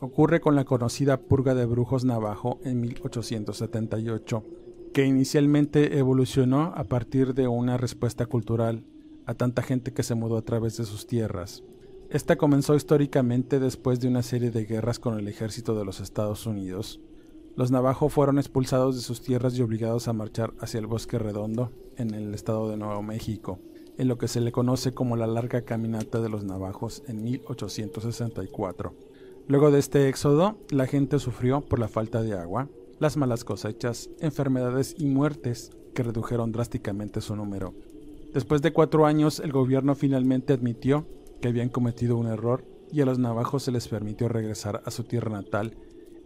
ocurre 0.00 0.40
con 0.40 0.56
la 0.56 0.64
conocida 0.64 1.20
purga 1.20 1.54
de 1.54 1.66
brujos 1.66 2.02
navajo 2.06 2.58
en 2.64 2.80
1878, 2.80 4.42
que 4.94 5.04
inicialmente 5.04 5.98
evolucionó 5.98 6.72
a 6.74 6.84
partir 6.84 7.34
de 7.34 7.46
una 7.46 7.76
respuesta 7.76 8.24
cultural 8.24 8.86
a 9.26 9.34
tanta 9.34 9.60
gente 9.60 9.92
que 9.92 10.02
se 10.02 10.14
mudó 10.14 10.38
a 10.38 10.46
través 10.46 10.78
de 10.78 10.86
sus 10.86 11.06
tierras. 11.06 11.62
Esta 12.08 12.36
comenzó 12.36 12.74
históricamente 12.74 13.60
después 13.60 14.00
de 14.00 14.08
una 14.08 14.22
serie 14.22 14.50
de 14.50 14.64
guerras 14.64 14.98
con 14.98 15.18
el 15.18 15.28
ejército 15.28 15.78
de 15.78 15.84
los 15.84 16.00
Estados 16.00 16.46
Unidos. 16.46 17.02
Los 17.54 17.70
navajos 17.70 18.14
fueron 18.14 18.38
expulsados 18.38 18.96
de 18.96 19.02
sus 19.02 19.20
tierras 19.20 19.54
y 19.58 19.60
obligados 19.60 20.08
a 20.08 20.14
marchar 20.14 20.54
hacia 20.58 20.80
el 20.80 20.86
Bosque 20.86 21.18
Redondo, 21.18 21.70
en 21.98 22.14
el 22.14 22.34
estado 22.34 22.70
de 22.70 22.78
Nuevo 22.78 23.02
México, 23.02 23.58
en 23.98 24.08
lo 24.08 24.18
que 24.18 24.28
se 24.28 24.40
le 24.40 24.52
conoce 24.52 24.92
como 24.92 25.16
la 25.16 25.26
Larga 25.26 25.62
Caminata 25.62 26.20
de 26.20 26.28
los 26.28 26.44
Navajos 26.44 27.02
en 27.06 27.22
1864. 27.22 28.94
Luego 29.48 29.70
de 29.70 29.78
este 29.78 30.08
éxodo, 30.08 30.58
la 30.70 30.86
gente 30.86 31.18
sufrió 31.18 31.60
por 31.60 31.78
la 31.78 31.88
falta 31.88 32.22
de 32.22 32.34
agua, 32.34 32.68
las 32.98 33.16
malas 33.16 33.44
cosechas, 33.44 34.10
enfermedades 34.20 34.94
y 34.98 35.06
muertes 35.06 35.70
que 35.94 36.02
redujeron 36.02 36.52
drásticamente 36.52 37.20
su 37.20 37.36
número. 37.36 37.74
Después 38.34 38.60
de 38.60 38.72
cuatro 38.72 39.06
años, 39.06 39.40
el 39.40 39.52
gobierno 39.52 39.94
finalmente 39.94 40.52
admitió 40.52 41.06
que 41.40 41.48
habían 41.48 41.68
cometido 41.68 42.16
un 42.16 42.26
error 42.26 42.64
y 42.92 43.00
a 43.00 43.06
los 43.06 43.18
navajos 43.18 43.62
se 43.62 43.72
les 43.72 43.88
permitió 43.88 44.28
regresar 44.28 44.82
a 44.84 44.90
su 44.90 45.04
tierra 45.04 45.30
natal 45.30 45.76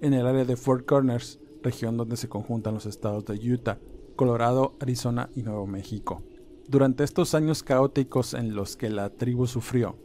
en 0.00 0.14
el 0.14 0.26
área 0.26 0.44
de 0.44 0.56
Fort 0.56 0.87
Corners, 0.87 1.38
región 1.62 1.96
donde 1.96 2.16
se 2.16 2.28
conjuntan 2.28 2.74
los 2.74 2.87
estados 2.87 3.24
de 3.26 3.35
Utah, 3.52 3.78
Colorado, 4.16 4.74
Arizona 4.80 5.30
y 5.35 5.42
Nuevo 5.42 5.66
México. 5.66 6.22
Durante 6.70 7.02
estos 7.02 7.35
años 7.35 7.64
caóticos 7.64 8.33
en 8.33 8.54
los 8.54 8.76
que 8.76 8.90
la 8.90 9.11
tribu 9.11 9.48
sufrió, 9.48 9.96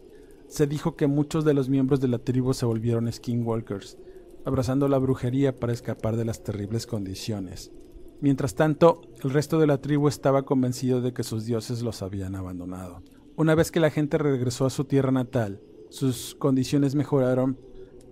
se 0.47 0.65
dijo 0.65 0.95
que 0.95 1.05
muchos 1.05 1.45
de 1.45 1.53
los 1.53 1.69
miembros 1.69 2.01
de 2.01 2.07
la 2.07 2.17
tribu 2.17 2.55
se 2.55 2.65
volvieron 2.65 3.11
skinwalkers, 3.13 3.99
abrazando 4.45 4.87
la 4.87 4.97
brujería 4.97 5.55
para 5.55 5.73
escapar 5.73 6.15
de 6.15 6.25
las 6.25 6.41
terribles 6.43 6.87
condiciones. 6.87 7.71
Mientras 8.19 8.55
tanto, 8.55 9.01
el 9.23 9.29
resto 9.29 9.59
de 9.59 9.67
la 9.67 9.79
tribu 9.79 10.07
estaba 10.07 10.41
convencido 10.41 11.01
de 11.01 11.13
que 11.13 11.21
sus 11.23 11.45
dioses 11.45 11.83
los 11.83 12.01
habían 12.01 12.35
abandonado. 12.35 13.03
Una 13.35 13.53
vez 13.53 13.69
que 13.69 13.79
la 13.79 13.91
gente 13.91 14.17
regresó 14.17 14.65
a 14.65 14.71
su 14.71 14.85
tierra 14.85 15.11
natal, 15.11 15.61
sus 15.91 16.33
condiciones 16.33 16.95
mejoraron, 16.95 17.59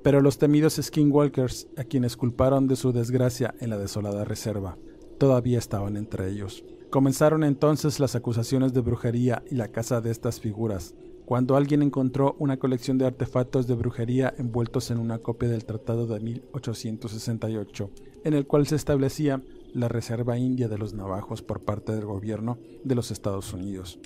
pero 0.03 0.21
los 0.21 0.37
temidos 0.37 0.79
skinwalkers, 0.79 1.69
a 1.75 1.85
quienes 1.85 2.15
culparon 2.15 2.67
de 2.67 2.75
su 2.75 2.91
desgracia 2.91 3.55
en 3.59 3.71
la 3.71 3.79
desolada 3.79 4.25
reserva, 4.25 4.77
todavía 5.17 5.57
estaban 5.57 5.97
entre 5.97 6.29
ellos. 6.29 6.63
Comenzaron 6.93 7.43
entonces 7.43 7.99
las 7.99 8.15
acusaciones 8.15 8.71
de 8.71 8.81
brujería 8.81 9.41
y 9.49 9.55
la 9.55 9.69
caza 9.69 9.99
de 9.99 10.11
estas 10.11 10.39
figuras, 10.39 10.93
cuando 11.25 11.55
alguien 11.55 11.81
encontró 11.81 12.35
una 12.37 12.57
colección 12.57 12.99
de 12.99 13.07
artefactos 13.07 13.65
de 13.65 13.73
brujería 13.73 14.31
envueltos 14.37 14.91
en 14.91 14.99
una 14.99 15.17
copia 15.17 15.49
del 15.49 15.65
Tratado 15.65 16.05
de 16.05 16.19
1868, 16.19 17.89
en 18.25 18.35
el 18.35 18.45
cual 18.45 18.67
se 18.67 18.75
establecía 18.75 19.41
la 19.73 19.87
Reserva 19.87 20.37
India 20.37 20.67
de 20.67 20.77
los 20.77 20.93
Navajos 20.93 21.41
por 21.41 21.61
parte 21.61 21.93
del 21.93 22.05
gobierno 22.05 22.59
de 22.83 22.93
los 22.93 23.09
Estados 23.09 23.51
Unidos. 23.53 23.97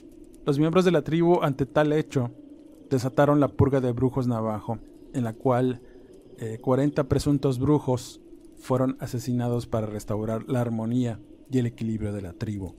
Los 0.46 0.58
miembros 0.58 0.86
de 0.86 0.92
la 0.92 1.02
tribu, 1.02 1.42
ante 1.44 1.66
tal 1.66 1.92
hecho, 1.92 2.32
desataron 2.90 3.42
la 3.42 3.50
purga 3.50 3.82
de 3.82 3.92
brujos 3.92 4.28
navajo, 4.28 4.80
en 5.14 5.26
la 5.26 5.34
cual 5.34 5.82
40 6.62 7.02
eh, 7.02 7.04
presuntos 7.04 7.60
brujos 7.60 8.22
fueron 8.56 8.96
asesinados 9.02 9.68
para 9.68 9.88
restaurar 9.88 10.48
la 10.48 10.62
armonía 10.62 11.20
y 11.52 11.60
el 11.60 11.66
equilibrio 11.66 12.14
de 12.14 12.22
la 12.22 12.34
tribu. 12.34 12.76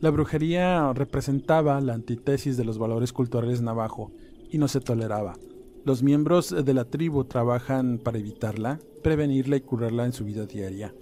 La 0.00 0.10
brujería 0.10 0.92
representaba 0.92 1.80
la 1.80 1.94
antítesis 1.94 2.56
de 2.56 2.64
los 2.64 2.78
valores 2.78 3.12
culturales 3.12 3.60
navajo 3.60 4.12
y 4.50 4.58
no 4.58 4.68
se 4.68 4.80
toleraba. 4.80 5.36
Los 5.84 6.02
miembros 6.02 6.54
de 6.64 6.74
la 6.74 6.84
tribu 6.84 7.24
trabajan 7.24 7.98
para 7.98 8.18
evitarla, 8.18 8.78
prevenirla 9.02 9.56
y 9.56 9.60
curarla 9.60 10.04
en 10.04 10.12
su 10.12 10.24
vida 10.24 10.46
diaria. 10.46 10.94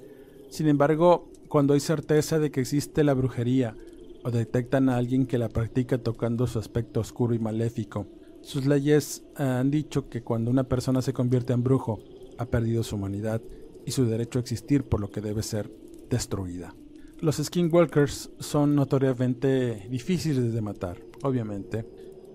Sin 0.48 0.68
embargo, 0.68 1.28
cuando 1.48 1.74
hay 1.74 1.80
certeza 1.80 2.38
de 2.38 2.50
que 2.50 2.60
existe 2.60 3.04
la 3.04 3.14
brujería 3.14 3.76
o 4.24 4.30
detectan 4.30 4.88
a 4.88 4.96
alguien 4.96 5.26
que 5.26 5.38
la 5.38 5.48
practica 5.48 5.98
tocando 5.98 6.46
su 6.46 6.58
aspecto 6.58 7.00
oscuro 7.00 7.34
y 7.34 7.38
maléfico. 7.38 8.06
Sus 8.42 8.66
leyes 8.66 9.22
han 9.36 9.70
dicho 9.70 10.08
que 10.08 10.22
cuando 10.22 10.50
una 10.50 10.64
persona 10.64 11.02
se 11.02 11.12
convierte 11.12 11.52
en 11.52 11.62
brujo, 11.62 12.00
ha 12.38 12.46
perdido 12.46 12.82
su 12.82 12.96
humanidad 12.96 13.40
y 13.84 13.92
su 13.92 14.04
derecho 14.04 14.38
a 14.38 14.42
existir, 14.42 14.84
por 14.84 15.00
lo 15.00 15.10
que 15.10 15.20
debe 15.20 15.42
ser 15.42 15.70
destruida. 16.10 16.74
Los 17.20 17.36
skinwalkers 17.36 18.30
son 18.40 18.74
notoriamente 18.74 19.86
difíciles 19.88 20.52
de 20.52 20.60
matar, 20.60 20.98
obviamente, 21.22 21.86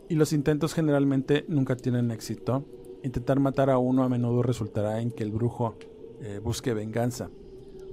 y 0.10 0.15
los 0.15 0.34
intentos 0.34 0.74
generalmente 0.74 1.46
nunca 1.48 1.76
tienen 1.76 2.10
éxito. 2.10 2.65
Intentar 3.04 3.39
matar 3.39 3.70
a 3.70 3.78
uno 3.78 4.04
a 4.04 4.10
menudo 4.10 4.41
resultará 4.41 5.00
en 5.00 5.12
que 5.12 5.24
el 5.24 5.32
brujo 5.32 5.76
eh, 6.22 6.39
busque 6.44 6.74
venganza. 6.74 7.30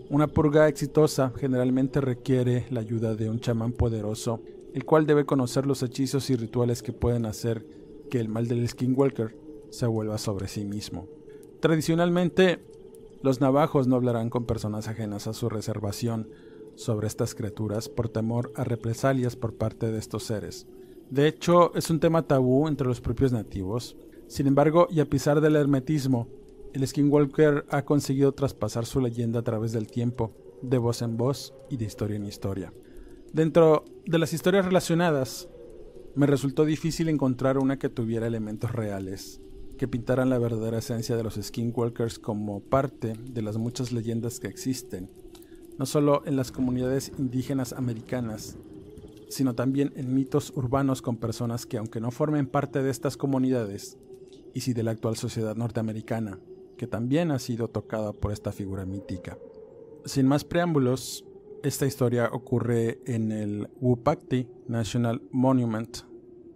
Una 0.08 0.28
purga 0.28 0.66
exitosa 0.66 1.30
generalmente 1.36 2.00
requiere 2.00 2.64
la 2.70 2.80
ayuda 2.80 3.14
de 3.14 3.28
un 3.28 3.40
chamán 3.40 3.72
poderoso, 3.72 4.40
el 4.72 4.86
cual 4.86 5.06
debe 5.06 5.26
conocer 5.26 5.66
los 5.66 5.82
hechizos 5.82 6.30
y 6.30 6.36
rituales 6.36 6.82
que 6.82 6.94
pueden 6.94 7.26
hacer 7.26 7.66
que 8.10 8.18
el 8.18 8.30
mal 8.30 8.48
del 8.48 8.66
skinwalker 8.66 9.36
se 9.68 9.86
vuelva 9.86 10.16
sobre 10.16 10.48
sí 10.48 10.64
mismo. 10.64 11.06
Tradicionalmente, 11.60 12.60
los 13.22 13.42
navajos 13.42 13.86
no 13.86 13.96
hablarán 13.96 14.30
con 14.30 14.46
personas 14.46 14.88
ajenas 14.88 15.26
a 15.26 15.34
su 15.34 15.50
reservación 15.50 16.28
sobre 16.78 17.08
estas 17.08 17.34
criaturas 17.34 17.88
por 17.88 18.08
temor 18.08 18.52
a 18.54 18.62
represalias 18.62 19.34
por 19.34 19.54
parte 19.54 19.90
de 19.90 19.98
estos 19.98 20.22
seres. 20.22 20.66
De 21.10 21.26
hecho, 21.26 21.74
es 21.74 21.90
un 21.90 21.98
tema 21.98 22.22
tabú 22.22 22.68
entre 22.68 22.86
los 22.86 23.00
propios 23.00 23.32
nativos. 23.32 23.96
Sin 24.28 24.46
embargo, 24.46 24.86
y 24.90 25.00
a 25.00 25.08
pesar 25.08 25.40
del 25.40 25.56
hermetismo, 25.56 26.28
el 26.72 26.86
Skinwalker 26.86 27.64
ha 27.70 27.84
conseguido 27.84 28.32
traspasar 28.32 28.86
su 28.86 29.00
leyenda 29.00 29.40
a 29.40 29.42
través 29.42 29.72
del 29.72 29.88
tiempo, 29.88 30.32
de 30.62 30.78
voz 30.78 31.02
en 31.02 31.16
voz 31.16 31.52
y 31.68 31.78
de 31.78 31.86
historia 31.86 32.16
en 32.16 32.26
historia. 32.26 32.72
Dentro 33.32 33.84
de 34.06 34.18
las 34.18 34.32
historias 34.32 34.64
relacionadas, 34.64 35.48
me 36.14 36.26
resultó 36.26 36.64
difícil 36.64 37.08
encontrar 37.08 37.58
una 37.58 37.78
que 37.78 37.88
tuviera 37.88 38.26
elementos 38.26 38.70
reales, 38.70 39.40
que 39.78 39.88
pintaran 39.88 40.30
la 40.30 40.38
verdadera 40.38 40.78
esencia 40.78 41.16
de 41.16 41.24
los 41.24 41.34
Skinwalkers 41.34 42.18
como 42.18 42.60
parte 42.60 43.14
de 43.18 43.42
las 43.42 43.56
muchas 43.56 43.92
leyendas 43.92 44.38
que 44.38 44.48
existen, 44.48 45.10
no 45.78 45.86
solo 45.86 46.22
en 46.26 46.36
las 46.36 46.52
comunidades 46.52 47.12
indígenas 47.18 47.72
americanas, 47.72 48.56
sino 49.28 49.54
también 49.54 49.92
en 49.96 50.14
mitos 50.14 50.52
urbanos 50.56 51.02
con 51.02 51.16
personas 51.16 51.66
que 51.66 51.78
aunque 51.78 52.00
no 52.00 52.10
formen 52.10 52.46
parte 52.46 52.82
de 52.82 52.90
estas 52.90 53.16
comunidades, 53.16 53.96
y 54.54 54.60
si 54.60 54.72
de 54.72 54.82
la 54.82 54.90
actual 54.90 55.16
sociedad 55.16 55.54
norteamericana, 55.56 56.40
que 56.76 56.86
también 56.86 57.30
ha 57.30 57.38
sido 57.38 57.68
tocada 57.68 58.12
por 58.12 58.32
esta 58.32 58.52
figura 58.52 58.86
mítica. 58.86 59.38
Sin 60.04 60.26
más 60.26 60.44
preámbulos, 60.44 61.24
esta 61.62 61.86
historia 61.86 62.30
ocurre 62.32 63.00
en 63.04 63.32
el 63.32 63.68
Wupakti 63.80 64.48
National 64.68 65.22
Monument, 65.30 65.98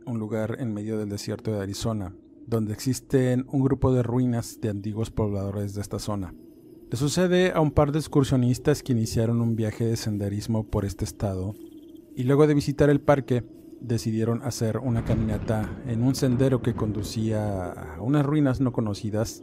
un 0.07 0.19
lugar 0.19 0.57
en 0.59 0.73
medio 0.73 0.99
del 0.99 1.09
desierto 1.09 1.53
de 1.53 1.61
Arizona, 1.61 2.15
donde 2.47 2.73
existen 2.73 3.47
un 3.53 3.63
grupo 3.63 3.93
de 3.93 4.03
ruinas 4.03 4.61
de 4.61 4.71
antiguos 4.71 5.11
pobladores 5.11 5.75
de 5.75 5.81
esta 5.81 5.99
zona. 5.99 6.35
Le 6.93 6.99
sucede 6.99 7.53
a 7.53 7.61
un 7.63 7.71
par 7.71 7.91
de 7.91 7.99
excursionistas 7.99 8.83
que 8.83 8.93
iniciaron 8.93 9.41
un 9.41 9.57
viaje 9.57 9.87
de 9.87 9.97
senderismo 9.97 10.67
por 10.67 10.85
este 10.85 11.07
estado 11.07 11.55
y 12.15 12.25
luego 12.25 12.47
de 12.47 12.53
visitar 12.53 12.91
el 12.91 13.01
parque 13.01 13.45
decidieron 13.81 14.43
hacer 14.43 14.77
una 14.77 15.03
caminata 15.03 15.83
en 15.87 16.03
un 16.03 16.15
sendero 16.15 16.61
que 16.61 16.75
conducía 16.75 17.73
a 17.73 18.03
unas 18.03 18.27
ruinas 18.27 18.61
no 18.61 18.75
conocidas 18.75 19.43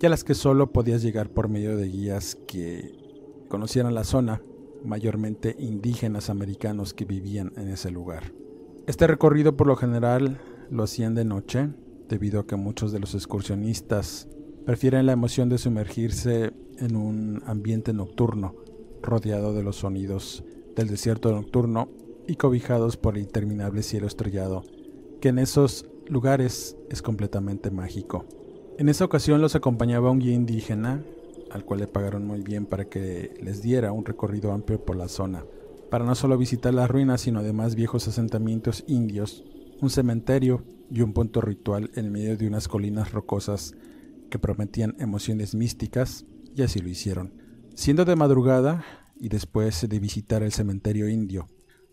y 0.00 0.06
a 0.06 0.08
las 0.08 0.24
que 0.24 0.32
solo 0.32 0.72
podías 0.72 1.02
llegar 1.02 1.28
por 1.28 1.50
medio 1.50 1.76
de 1.76 1.86
guías 1.86 2.34
que 2.48 3.44
conocieran 3.50 3.94
la 3.94 4.04
zona, 4.04 4.40
mayormente 4.82 5.54
indígenas 5.58 6.30
americanos 6.30 6.94
que 6.94 7.04
vivían 7.04 7.52
en 7.58 7.68
ese 7.68 7.90
lugar. 7.90 8.32
Este 8.86 9.06
recorrido 9.06 9.54
por 9.54 9.66
lo 9.66 9.76
general 9.76 10.40
lo 10.70 10.84
hacían 10.84 11.14
de 11.14 11.26
noche, 11.26 11.68
debido 12.08 12.40
a 12.40 12.46
que 12.46 12.56
muchos 12.56 12.90
de 12.90 13.00
los 13.00 13.14
excursionistas 13.14 14.28
prefieren 14.66 15.06
la 15.06 15.12
emoción 15.12 15.48
de 15.48 15.58
sumergirse 15.58 16.52
en 16.78 16.96
un 16.96 17.40
ambiente 17.46 17.92
nocturno 17.92 18.56
rodeado 19.00 19.54
de 19.54 19.62
los 19.62 19.76
sonidos 19.76 20.44
del 20.74 20.88
desierto 20.88 21.30
nocturno 21.30 21.88
y 22.26 22.34
cobijados 22.34 22.96
por 22.96 23.16
el 23.16 23.22
interminable 23.22 23.84
cielo 23.84 24.08
estrellado, 24.08 24.64
que 25.20 25.28
en 25.28 25.38
esos 25.38 25.86
lugares 26.08 26.76
es 26.90 27.00
completamente 27.00 27.70
mágico. 27.70 28.26
En 28.76 28.88
esa 28.88 29.04
ocasión 29.04 29.40
los 29.40 29.54
acompañaba 29.54 30.10
un 30.10 30.18
guía 30.18 30.34
indígena, 30.34 31.00
al 31.52 31.64
cual 31.64 31.80
le 31.80 31.86
pagaron 31.86 32.26
muy 32.26 32.42
bien 32.42 32.66
para 32.66 32.86
que 32.86 33.34
les 33.40 33.62
diera 33.62 33.92
un 33.92 34.04
recorrido 34.04 34.50
amplio 34.50 34.84
por 34.84 34.96
la 34.96 35.06
zona, 35.06 35.44
para 35.90 36.04
no 36.04 36.16
solo 36.16 36.36
visitar 36.36 36.74
las 36.74 36.90
ruinas, 36.90 37.20
sino 37.20 37.38
además 37.38 37.76
viejos 37.76 38.08
asentamientos 38.08 38.82
indios, 38.88 39.44
un 39.80 39.90
cementerio 39.90 40.64
y 40.90 41.02
un 41.02 41.12
punto 41.12 41.40
ritual 41.40 41.90
en 41.94 42.10
medio 42.10 42.36
de 42.36 42.48
unas 42.48 42.66
colinas 42.66 43.12
rocosas 43.12 43.76
que 44.30 44.38
prometían 44.38 44.96
emociones 44.98 45.54
místicas, 45.54 46.24
y 46.54 46.62
así 46.62 46.80
lo 46.80 46.88
hicieron. 46.88 47.34
Siendo 47.74 48.04
de 48.04 48.16
madrugada, 48.16 48.84
y 49.18 49.28
después 49.28 49.86
de 49.88 49.98
visitar 49.98 50.42
el 50.42 50.52
cementerio 50.52 51.08
indio, 51.08 51.48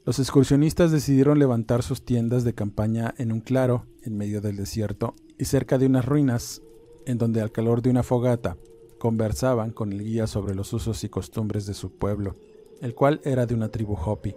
los 0.05 0.19
excursionistas 0.19 0.91
decidieron 0.91 1.39
levantar 1.39 1.81
sus 1.81 2.03
tiendas 2.03 2.43
de 2.43 2.53
campaña 2.53 3.13
en 3.17 3.31
un 3.31 3.39
claro 3.39 3.85
en 4.01 4.17
medio 4.17 4.41
del 4.41 4.57
desierto 4.57 5.15
y 5.37 5.45
cerca 5.45 5.77
de 5.77 5.85
unas 5.85 6.05
ruinas, 6.05 6.61
en 7.05 7.17
donde 7.17 7.41
al 7.41 7.51
calor 7.51 7.81
de 7.81 7.89
una 7.89 8.03
fogata 8.03 8.57
conversaban 8.99 9.71
con 9.71 9.93
el 9.93 10.03
guía 10.03 10.27
sobre 10.27 10.55
los 10.55 10.73
usos 10.73 11.03
y 11.03 11.09
costumbres 11.09 11.65
de 11.65 11.73
su 11.73 11.91
pueblo, 11.97 12.35
el 12.81 12.95
cual 12.95 13.21
era 13.23 13.45
de 13.45 13.55
una 13.55 13.69
tribu 13.69 13.95
Hopi. 13.95 14.35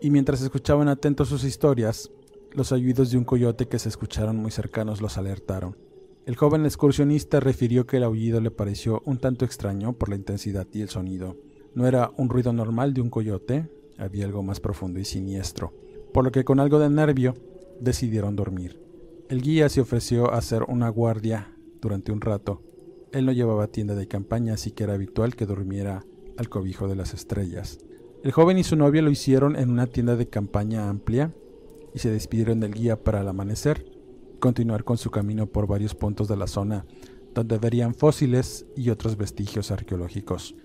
Y 0.00 0.10
mientras 0.10 0.40
escuchaban 0.42 0.88
atentos 0.88 1.28
sus 1.28 1.44
historias, 1.44 2.10
los 2.52 2.72
aullidos 2.72 3.10
de 3.10 3.18
un 3.18 3.24
coyote 3.24 3.68
que 3.68 3.78
se 3.78 3.88
escucharon 3.88 4.36
muy 4.36 4.50
cercanos 4.50 5.00
los 5.00 5.18
alertaron. 5.18 5.76
El 6.24 6.36
joven 6.36 6.64
excursionista 6.64 7.40
refirió 7.40 7.84
que 7.84 7.96
el 7.96 8.04
aullido 8.04 8.40
le 8.40 8.52
pareció 8.52 9.02
un 9.06 9.18
tanto 9.18 9.44
extraño 9.44 9.94
por 9.94 10.08
la 10.08 10.14
intensidad 10.14 10.68
y 10.72 10.80
el 10.80 10.88
sonido. 10.88 11.36
No 11.74 11.88
era 11.88 12.12
un 12.16 12.28
ruido 12.28 12.52
normal 12.52 12.94
de 12.94 13.00
un 13.00 13.10
coyote, 13.10 13.68
había 13.98 14.26
algo 14.26 14.44
más 14.44 14.60
profundo 14.60 15.00
y 15.00 15.04
siniestro, 15.04 15.72
por 16.14 16.22
lo 16.22 16.30
que 16.30 16.44
con 16.44 16.60
algo 16.60 16.78
de 16.78 16.90
nervio 16.90 17.34
decidieron 17.80 18.36
dormir. 18.36 18.80
El 19.28 19.42
guía 19.42 19.68
se 19.68 19.80
ofreció 19.80 20.32
a 20.32 20.38
hacer 20.38 20.62
una 20.68 20.88
guardia 20.90 21.56
durante 21.80 22.12
un 22.12 22.20
rato. 22.20 22.62
Él 23.10 23.26
no 23.26 23.32
llevaba 23.32 23.66
tienda 23.66 23.96
de 23.96 24.06
campaña, 24.06 24.54
así 24.54 24.70
que 24.70 24.84
era 24.84 24.94
habitual 24.94 25.34
que 25.34 25.46
durmiera 25.46 26.04
al 26.36 26.48
cobijo 26.48 26.86
de 26.86 26.94
las 26.94 27.14
estrellas. 27.14 27.80
El 28.22 28.30
joven 28.30 28.58
y 28.58 28.62
su 28.62 28.76
novia 28.76 29.02
lo 29.02 29.10
hicieron 29.10 29.56
en 29.56 29.70
una 29.70 29.88
tienda 29.88 30.14
de 30.14 30.28
campaña 30.28 30.88
amplia 30.88 31.34
y 31.92 31.98
se 31.98 32.12
despidieron 32.12 32.60
del 32.60 32.74
guía 32.74 33.02
para 33.02 33.22
el 33.22 33.28
amanecer, 33.28 33.84
continuar 34.42 34.82
con 34.82 34.98
su 34.98 35.12
camino 35.12 35.46
por 35.46 35.68
varios 35.68 35.94
puntos 35.94 36.26
de 36.26 36.36
la 36.36 36.48
zona, 36.48 36.84
donde 37.32 37.58
verían 37.58 37.94
fósiles 37.94 38.66
y 38.76 38.90
otros 38.90 39.16
vestigios 39.16 39.70
arqueológicos. 39.70 40.56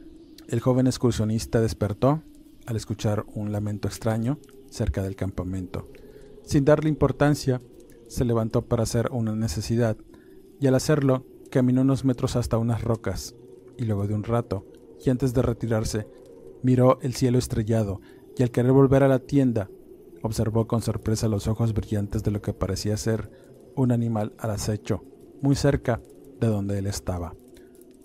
El 0.48 0.62
joven 0.62 0.88
excursionista 0.88 1.62
despertó 1.62 2.24
al 2.66 2.76
escuchar 2.76 3.24
un 3.36 3.52
lamento 3.52 3.88
extraño 3.88 4.40
cerca 4.72 5.04
del 5.04 5.16
campamento. 5.16 5.92
Sin 6.42 6.66
darle 6.66 6.90
importancia, 6.90 7.62
se 8.08 8.26
levantó 8.26 8.64
para 8.66 8.82
hacer 8.82 9.10
una 9.12 9.36
necesidad, 9.36 9.96
y 10.60 10.66
al 10.66 10.74
hacerlo, 10.74 11.28
caminó 11.52 11.82
unos 11.82 12.04
metros 12.04 12.36
hasta 12.36 12.58
unas 12.58 12.84
rocas, 12.84 13.36
y 13.78 13.86
luego 13.86 14.08
de 14.08 14.16
un 14.16 14.24
rato, 14.24 14.66
y 15.06 15.12
antes 15.12 15.36
de 15.36 15.44
retirarse, 15.44 16.08
miró 16.64 16.98
el 17.02 17.14
cielo 17.14 17.38
estrellado, 17.38 18.02
y 18.36 18.42
al 18.42 18.50
querer 18.50 18.72
volver 18.72 19.04
a 19.04 19.08
la 19.08 19.20
tienda, 19.20 19.70
observó 20.24 20.66
con 20.66 20.82
sorpresa 20.82 21.28
los 21.28 21.48
ojos 21.48 21.76
brillantes 21.76 22.24
de 22.24 22.32
lo 22.32 22.42
que 22.42 22.54
parecía 22.54 22.98
ser 22.98 23.30
un 23.78 23.92
animal 23.92 24.34
al 24.38 24.52
acecho, 24.52 25.04
muy 25.42 25.56
cerca 25.56 26.02
de 26.40 26.48
donde 26.48 26.80
él 26.80 26.88
estaba. 26.88 27.34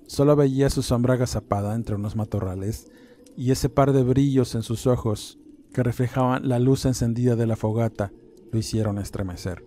Solo 0.07 0.37
veía 0.37 0.71
su 0.71 0.83
sombra 0.83 1.15
agazapada 1.15 1.75
entre 1.75 1.97
unos 1.97 2.17
matorrales 2.17 2.91
y 3.37 3.51
ese 3.51 3.69
par 3.69 3.93
de 3.93 4.03
brillos 4.03 4.55
en 4.55 4.63
sus 4.63 4.87
ojos 4.87 5.39
que 5.73 5.83
reflejaban 5.83 6.49
la 6.49 6.59
luz 6.59 6.85
encendida 6.85 7.35
de 7.35 7.47
la 7.47 7.57
fogata 7.57 8.13
lo 8.53 8.59
hicieron 8.59 8.99
estremecer. 8.99 9.65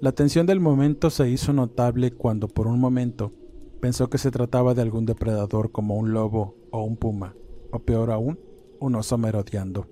La 0.00 0.12
tensión 0.12 0.46
del 0.46 0.60
momento 0.60 1.10
se 1.10 1.30
hizo 1.30 1.52
notable 1.52 2.12
cuando 2.12 2.48
por 2.48 2.66
un 2.66 2.78
momento 2.78 3.32
pensó 3.80 4.10
que 4.10 4.18
se 4.18 4.30
trataba 4.30 4.74
de 4.74 4.82
algún 4.82 5.06
depredador 5.06 5.72
como 5.72 5.96
un 5.96 6.12
lobo 6.12 6.56
o 6.70 6.82
un 6.82 6.96
puma, 6.96 7.34
o 7.70 7.78
peor 7.78 8.10
aún, 8.10 8.38
un 8.80 8.94
oso 8.96 9.16
merodeando. 9.16 9.86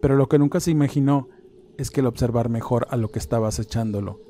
Pero 0.00 0.16
lo 0.16 0.28
que 0.28 0.38
nunca 0.38 0.60
se 0.60 0.70
imaginó 0.70 1.28
es 1.76 1.90
que 1.90 2.00
al 2.00 2.06
observar 2.06 2.48
mejor 2.48 2.86
a 2.90 2.96
lo 2.96 3.08
que 3.08 3.18
estaba 3.18 3.48
acechándolo, 3.48 4.20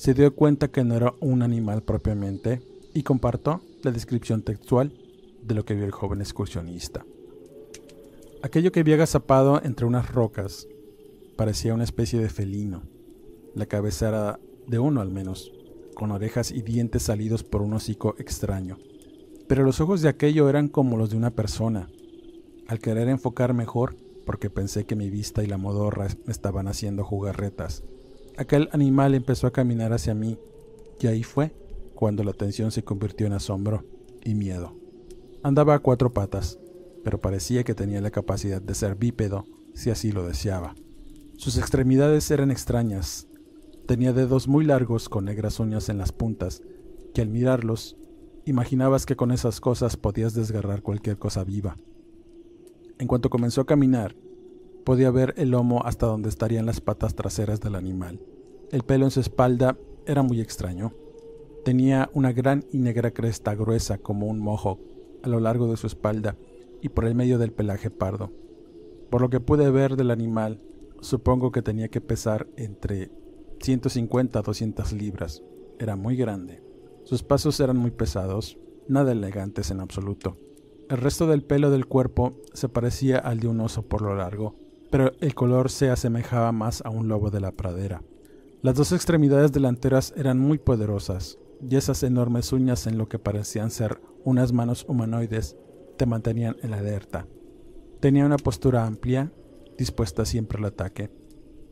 se 0.00 0.14
dio 0.14 0.34
cuenta 0.34 0.68
que 0.68 0.82
no 0.82 0.96
era 0.96 1.12
un 1.20 1.42
animal 1.42 1.82
propiamente 1.82 2.62
y 2.94 3.02
compartió 3.02 3.60
la 3.82 3.90
descripción 3.90 4.40
textual 4.40 4.94
de 5.42 5.54
lo 5.54 5.66
que 5.66 5.74
vio 5.74 5.84
el 5.84 5.90
joven 5.90 6.22
excursionista. 6.22 7.04
Aquello 8.42 8.72
que 8.72 8.80
había 8.80 8.94
agazapado 8.94 9.60
entre 9.62 9.84
unas 9.84 10.10
rocas 10.10 10.66
parecía 11.36 11.74
una 11.74 11.84
especie 11.84 12.18
de 12.18 12.30
felino. 12.30 12.80
La 13.54 13.66
cabeza 13.66 14.08
era 14.08 14.40
de 14.66 14.78
uno 14.78 15.02
al 15.02 15.10
menos, 15.10 15.52
con 15.94 16.12
orejas 16.12 16.50
y 16.50 16.62
dientes 16.62 17.02
salidos 17.02 17.44
por 17.44 17.60
un 17.60 17.74
hocico 17.74 18.14
extraño. 18.18 18.78
Pero 19.48 19.64
los 19.64 19.82
ojos 19.82 20.00
de 20.00 20.08
aquello 20.08 20.48
eran 20.48 20.68
como 20.68 20.96
los 20.96 21.10
de 21.10 21.18
una 21.18 21.32
persona. 21.32 21.90
Al 22.68 22.78
querer 22.78 23.08
enfocar 23.08 23.52
mejor, 23.52 23.96
porque 24.24 24.48
pensé 24.48 24.86
que 24.86 24.96
mi 24.96 25.10
vista 25.10 25.44
y 25.44 25.46
la 25.46 25.58
modorra 25.58 26.08
me 26.24 26.32
estaban 26.32 26.68
haciendo 26.68 27.04
jugarretas, 27.04 27.84
aquel 28.40 28.70
animal 28.72 29.14
empezó 29.14 29.46
a 29.46 29.52
caminar 29.52 29.92
hacia 29.92 30.14
mí, 30.14 30.38
y 30.98 31.06
ahí 31.06 31.22
fue 31.22 31.52
cuando 31.94 32.24
la 32.24 32.30
atención 32.30 32.72
se 32.72 32.82
convirtió 32.82 33.26
en 33.26 33.34
asombro 33.34 33.84
y 34.24 34.34
miedo. 34.34 34.74
Andaba 35.42 35.74
a 35.74 35.78
cuatro 35.80 36.14
patas, 36.14 36.58
pero 37.04 37.20
parecía 37.20 37.64
que 37.64 37.74
tenía 37.74 38.00
la 38.00 38.10
capacidad 38.10 38.62
de 38.62 38.74
ser 38.74 38.94
bípedo 38.94 39.44
si 39.74 39.90
así 39.90 40.10
lo 40.10 40.26
deseaba. 40.26 40.74
Sus 41.36 41.58
extremidades 41.58 42.30
eran 42.30 42.50
extrañas. 42.50 43.28
Tenía 43.86 44.14
dedos 44.14 44.48
muy 44.48 44.64
largos 44.64 45.10
con 45.10 45.26
negras 45.26 45.60
uñas 45.60 45.90
en 45.90 45.98
las 45.98 46.12
puntas, 46.12 46.62
que 47.12 47.20
al 47.20 47.28
mirarlos, 47.28 47.98
imaginabas 48.46 49.04
que 49.04 49.16
con 49.16 49.32
esas 49.32 49.60
cosas 49.60 49.98
podías 49.98 50.32
desgarrar 50.32 50.80
cualquier 50.80 51.18
cosa 51.18 51.44
viva. 51.44 51.76
En 52.98 53.06
cuanto 53.06 53.28
comenzó 53.28 53.60
a 53.60 53.66
caminar, 53.66 54.16
podía 54.90 55.12
ver 55.12 55.34
el 55.36 55.50
lomo 55.50 55.82
hasta 55.84 56.06
donde 56.06 56.28
estarían 56.28 56.66
las 56.66 56.80
patas 56.80 57.14
traseras 57.14 57.60
del 57.60 57.76
animal. 57.76 58.18
El 58.72 58.82
pelo 58.82 59.04
en 59.04 59.12
su 59.12 59.20
espalda 59.20 59.78
era 60.04 60.24
muy 60.24 60.40
extraño. 60.40 60.94
Tenía 61.64 62.10
una 62.12 62.32
gran 62.32 62.64
y 62.72 62.78
negra 62.78 63.12
cresta 63.12 63.54
gruesa 63.54 63.98
como 63.98 64.26
un 64.26 64.40
mojo 64.40 64.80
a 65.22 65.28
lo 65.28 65.38
largo 65.38 65.70
de 65.70 65.76
su 65.76 65.86
espalda 65.86 66.36
y 66.82 66.88
por 66.88 67.04
el 67.04 67.14
medio 67.14 67.38
del 67.38 67.52
pelaje 67.52 67.88
pardo. 67.88 68.32
Por 69.10 69.20
lo 69.20 69.30
que 69.30 69.38
pude 69.38 69.70
ver 69.70 69.94
del 69.94 70.10
animal, 70.10 70.60
supongo 71.00 71.52
que 71.52 71.62
tenía 71.62 71.86
que 71.86 72.00
pesar 72.00 72.48
entre 72.56 73.12
150 73.60 74.40
a 74.40 74.42
200 74.42 74.92
libras. 74.92 75.44
Era 75.78 75.94
muy 75.94 76.16
grande. 76.16 76.64
Sus 77.04 77.22
pasos 77.22 77.60
eran 77.60 77.76
muy 77.76 77.92
pesados, 77.92 78.58
nada 78.88 79.12
elegantes 79.12 79.70
en 79.70 79.78
absoluto. 79.78 80.36
El 80.88 80.96
resto 80.96 81.28
del 81.28 81.44
pelo 81.44 81.70
del 81.70 81.86
cuerpo 81.86 82.40
se 82.54 82.68
parecía 82.68 83.18
al 83.18 83.38
de 83.38 83.46
un 83.46 83.60
oso 83.60 83.82
por 83.82 84.02
lo 84.02 84.16
largo, 84.16 84.56
pero 84.90 85.12
el 85.20 85.34
color 85.34 85.70
se 85.70 85.90
asemejaba 85.90 86.52
más 86.52 86.82
a 86.84 86.90
un 86.90 87.08
lobo 87.08 87.30
de 87.30 87.40
la 87.40 87.52
pradera. 87.52 88.02
Las 88.62 88.74
dos 88.74 88.92
extremidades 88.92 89.52
delanteras 89.52 90.12
eran 90.16 90.38
muy 90.38 90.58
poderosas, 90.58 91.38
y 91.66 91.76
esas 91.76 92.02
enormes 92.02 92.52
uñas 92.52 92.86
en 92.86 92.98
lo 92.98 93.08
que 93.08 93.18
parecían 93.18 93.70
ser 93.70 94.00
unas 94.24 94.52
manos 94.52 94.84
humanoides 94.88 95.56
te 95.96 96.06
mantenían 96.06 96.56
en 96.62 96.70
la 96.70 96.78
alerta. 96.78 97.26
Tenía 98.00 98.24
una 98.24 98.36
postura 98.36 98.86
amplia, 98.86 99.32
dispuesta 99.78 100.24
siempre 100.24 100.58
al 100.58 100.66
ataque, 100.66 101.10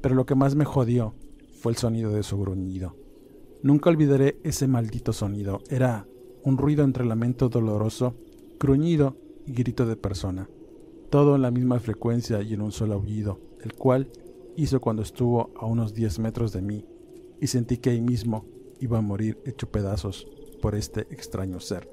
pero 0.00 0.14
lo 0.14 0.26
que 0.26 0.34
más 0.34 0.54
me 0.54 0.64
jodió 0.64 1.14
fue 1.60 1.72
el 1.72 1.78
sonido 1.78 2.10
de 2.12 2.22
su 2.22 2.38
gruñido. 2.38 2.96
Nunca 3.62 3.90
olvidaré 3.90 4.38
ese 4.44 4.68
maldito 4.68 5.12
sonido. 5.12 5.60
Era 5.68 6.06
un 6.44 6.56
ruido 6.56 6.84
entre 6.84 7.04
lamento 7.04 7.48
doloroso, 7.48 8.14
gruñido 8.60 9.16
y 9.46 9.52
grito 9.52 9.84
de 9.86 9.96
persona. 9.96 10.48
Todo 11.10 11.36
en 11.36 11.42
la 11.42 11.50
misma 11.50 11.80
frecuencia 11.80 12.42
y 12.42 12.54
en 12.54 12.60
un 12.60 12.72
solo 12.72 12.94
aullido, 12.94 13.40
el 13.62 13.72
cual 13.72 14.10
hizo 14.56 14.80
cuando 14.80 15.02
estuvo 15.02 15.52
a 15.58 15.66
unos 15.66 15.94
10 15.94 16.18
metros 16.18 16.52
de 16.52 16.62
mí, 16.62 16.84
y 17.40 17.46
sentí 17.46 17.78
que 17.78 17.90
ahí 17.90 18.00
mismo 18.00 18.44
iba 18.80 18.98
a 18.98 19.02
morir 19.02 19.38
hecho 19.46 19.70
pedazos 19.70 20.26
por 20.60 20.74
este 20.74 21.02
extraño 21.10 21.60
ser. 21.60 21.88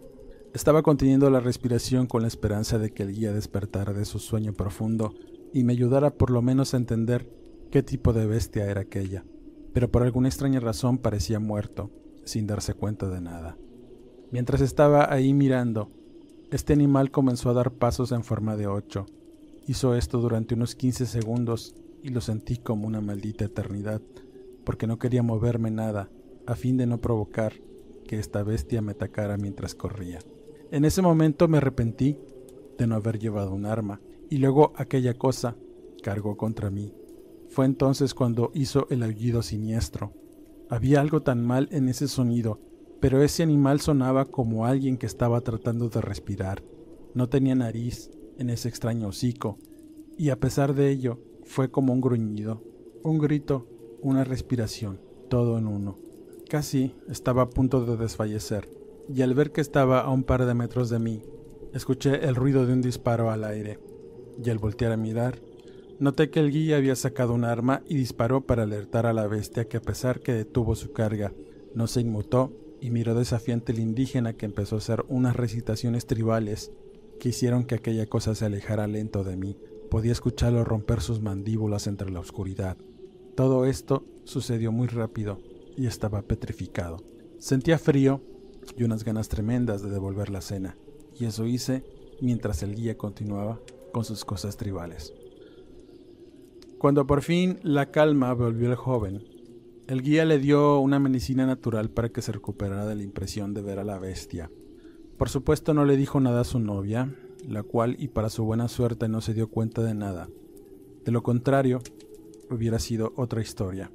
Estaba 0.54 0.84
conteniendo 0.84 1.30
la 1.30 1.40
respiración 1.40 2.08
con 2.08 2.22
la 2.22 2.28
esperanza 2.28 2.78
de 2.78 2.92
que 2.92 3.04
el 3.04 3.14
guía 3.14 3.34
despertara 3.34 3.94
de 3.94 4.06
su 4.06 4.20
sueño 4.20 4.54
profundo 4.54 5.14
y 5.54 5.64
me 5.64 5.74
ayudara 5.74 6.12
por 6.12 6.32
lo 6.32 6.42
menos 6.42 6.74
a 6.74 6.78
entender 6.78 7.30
qué 7.72 7.84
tipo 7.84 8.14
de 8.14 8.26
bestia 8.26 8.66
era 8.66 8.82
aquella, 8.82 9.26
pero 9.74 9.92
por 9.92 10.04
alguna 10.04 10.30
extraña 10.30 10.60
razón 10.60 10.98
parecía 10.98 11.40
muerto, 11.40 11.92
sin 12.24 12.48
darse 12.48 12.74
cuenta 12.74 13.10
de 13.10 13.22
nada. 13.22 13.58
Mientras 14.32 14.62
estaba 14.62 15.14
ahí 15.14 15.34
mirando, 15.34 15.90
este 16.52 16.74
animal 16.74 17.12
comenzó 17.12 17.50
a 17.50 17.54
dar 17.54 17.72
pasos 17.72 18.12
en 18.12 18.24
forma 18.24 18.56
de 18.56 18.68
ocho. 18.68 19.06
Hizo 19.68 19.96
esto 19.96 20.20
durante 20.20 20.56
unos 20.56 20.76
15 20.76 21.06
segundos 21.06 21.76
y 22.04 22.10
lo 22.10 22.22
sentí 22.22 22.58
como 22.58 22.88
una 22.88 23.02
maldita 23.02 23.46
eternidad, 23.46 24.02
porque 24.64 24.88
no 24.88 25.00
quería 25.00 25.24
moverme 25.24 25.72
nada, 25.72 26.10
a 26.46 26.56
fin 26.56 26.78
de 26.78 26.86
no 26.86 27.00
provocar 27.00 27.54
que 28.08 28.20
esta 28.20 28.44
bestia 28.44 28.82
me 28.82 28.92
atacara 28.92 29.38
mientras 29.38 29.74
corría. 29.74 30.20
En 30.72 30.86
ese 30.86 31.02
momento 31.02 31.48
me 31.48 31.58
arrepentí 31.58 32.18
de 32.78 32.88
no 32.88 32.96
haber 32.96 33.20
llevado 33.20 33.54
un 33.54 33.66
arma 33.66 34.02
Y 34.30 34.38
luego 34.38 34.74
aquella 34.76 35.14
cosa 35.14 35.56
cargó 36.04 36.36
contra 36.36 36.70
mí. 36.70 36.94
Fue 37.50 37.66
entonces 37.66 38.14
cuando 38.14 38.52
hizo 38.54 38.88
el 38.90 39.04
aullido 39.04 39.42
siniestro. 39.44 40.14
Había 40.70 41.00
algo 41.00 41.22
tan 41.22 41.46
mal 41.46 41.70
en 41.72 41.90
ese 41.90 42.08
sonido, 42.08 42.60
pero 43.06 43.22
ese 43.22 43.44
animal 43.44 43.82
sonaba 43.82 44.26
como 44.26 44.66
alguien 44.66 44.98
que 44.98 45.06
estaba 45.06 45.40
tratando 45.42 45.90
de 45.90 46.02
respirar. 46.02 46.64
No 47.14 47.30
tenía 47.30 47.54
nariz 47.54 48.10
en 48.40 48.50
ese 48.50 48.68
extraño 48.68 49.10
hocico, 49.10 49.60
y 50.18 50.32
a 50.32 50.40
pesar 50.40 50.74
de 50.74 50.90
ello, 50.90 51.20
fue 51.44 51.70
como 51.70 51.94
un 51.94 52.02
gruñido, 52.02 52.64
un 53.04 53.20
grito, 53.20 53.68
una 54.02 54.24
respiración, 54.24 55.00
todo 55.30 55.60
en 55.60 55.68
uno. 55.68 56.00
Casi 56.50 56.96
estaba 57.08 57.44
a 57.44 57.50
punto 57.52 57.86
de 57.86 57.96
desfallecer, 57.96 58.68
y 59.08 59.22
al 59.22 59.36
ver 59.36 59.52
que 59.52 59.62
estaba 59.62 60.02
a 60.02 60.10
un 60.10 60.24
par 60.24 60.44
de 60.48 60.56
metros 60.56 60.90
de 60.90 60.98
mí, 60.98 61.22
escuché 61.76 62.26
el 62.26 62.34
ruido 62.34 62.66
de 62.66 62.74
un 62.74 62.82
disparo 62.82 63.30
al 63.30 63.44
aire, 63.44 63.78
y 64.44 64.50
al 64.50 64.58
voltear 64.58 64.92
a 64.92 64.98
mirar, 64.98 65.38
noté 66.00 66.32
que 66.32 66.40
el 66.40 66.50
guía 66.50 66.78
había 66.78 66.96
sacado 66.96 67.36
un 67.36 67.44
arma 67.44 67.84
y 67.88 67.98
disparó 67.98 68.48
para 68.48 68.64
alertar 68.64 69.06
a 69.06 69.14
la 69.14 69.28
bestia 69.28 69.68
que 69.68 69.78
a 69.78 69.82
pesar 69.82 70.22
que 70.22 70.34
detuvo 70.34 70.74
su 70.74 70.92
carga, 70.92 71.36
no 71.76 71.86
se 71.86 72.02
inmutó 72.02 72.65
y 72.86 72.92
miró 72.92 73.16
desafiante 73.16 73.72
el 73.72 73.80
indígena 73.80 74.34
que 74.34 74.46
empezó 74.46 74.76
a 74.76 74.78
hacer 74.78 75.06
unas 75.08 75.36
recitaciones 75.36 76.06
tribales 76.06 76.72
que 77.20 77.30
hicieron 77.30 77.64
que 77.64 77.74
aquella 77.74 78.06
cosa 78.06 78.36
se 78.36 78.46
alejara 78.46 78.86
lento 78.86 79.24
de 79.24 79.36
mí. 79.36 79.58
Podía 79.90 80.12
escucharlo 80.12 80.64
romper 80.64 81.02
sus 81.02 81.20
mandíbulas 81.20 81.88
entre 81.88 82.12
la 82.12 82.20
oscuridad. 82.20 82.78
Todo 83.34 83.66
esto 83.66 84.06
sucedió 84.24 84.72
muy 84.72 84.88
rápido 84.88 85.40
y 85.76 85.88
estaba 85.88 86.22
petrificado. 86.22 87.04
Sentía 87.40 87.80
frío 87.80 88.22
y 88.78 88.84
unas 88.84 89.04
ganas 89.04 89.30
tremendas 89.30 89.82
de 89.82 89.90
devolver 89.90 90.30
la 90.30 90.42
cena, 90.42 90.78
y 91.20 91.26
eso 91.26 91.48
hice 91.48 91.84
mientras 92.22 92.62
el 92.62 92.76
guía 92.76 93.00
continuaba 93.00 93.60
con 93.94 94.06
sus 94.06 94.26
cosas 94.26 94.58
tribales. 94.58 95.12
Cuando 96.78 97.08
por 97.08 97.24
fin 97.24 97.58
la 97.64 97.90
calma 97.90 98.32
volvió 98.34 98.70
al 98.70 98.76
joven, 98.76 99.24
el 99.88 100.02
guía 100.02 100.26
le 100.26 100.40
dio 100.40 100.80
una 100.80 101.00
medicina 101.00 101.46
natural 101.46 101.90
para 101.90 102.10
que 102.10 102.22
se 102.22 102.32
recuperara 102.32 102.86
de 102.86 102.96
la 102.96 103.04
impresión 103.04 103.54
de 103.54 103.62
ver 103.62 103.80
a 103.80 103.84
la 103.84 104.00
bestia. 104.00 104.50
Por 105.18 105.30
supuesto 105.30 105.74
no 105.74 105.86
le 105.86 105.96
dijo 105.96 106.20
nada 106.20 106.42
a 106.42 106.46
su 106.46 106.60
novia, 106.60 107.14
la 107.48 107.62
cual 107.62 107.96
y 108.00 108.08
para 108.08 108.30
su 108.30 108.44
buena 108.44 108.68
suerte 108.68 109.08
no 109.08 109.22
se 109.22 109.34
dio 109.34 109.48
cuenta 109.48 109.84
de 109.84 109.94
nada. 109.94 110.28
De 111.06 111.12
lo 111.12 111.22
contrario, 111.22 111.82
hubiera 112.50 112.80
sido 112.80 113.14
otra 113.16 113.42
historia. 113.42 113.92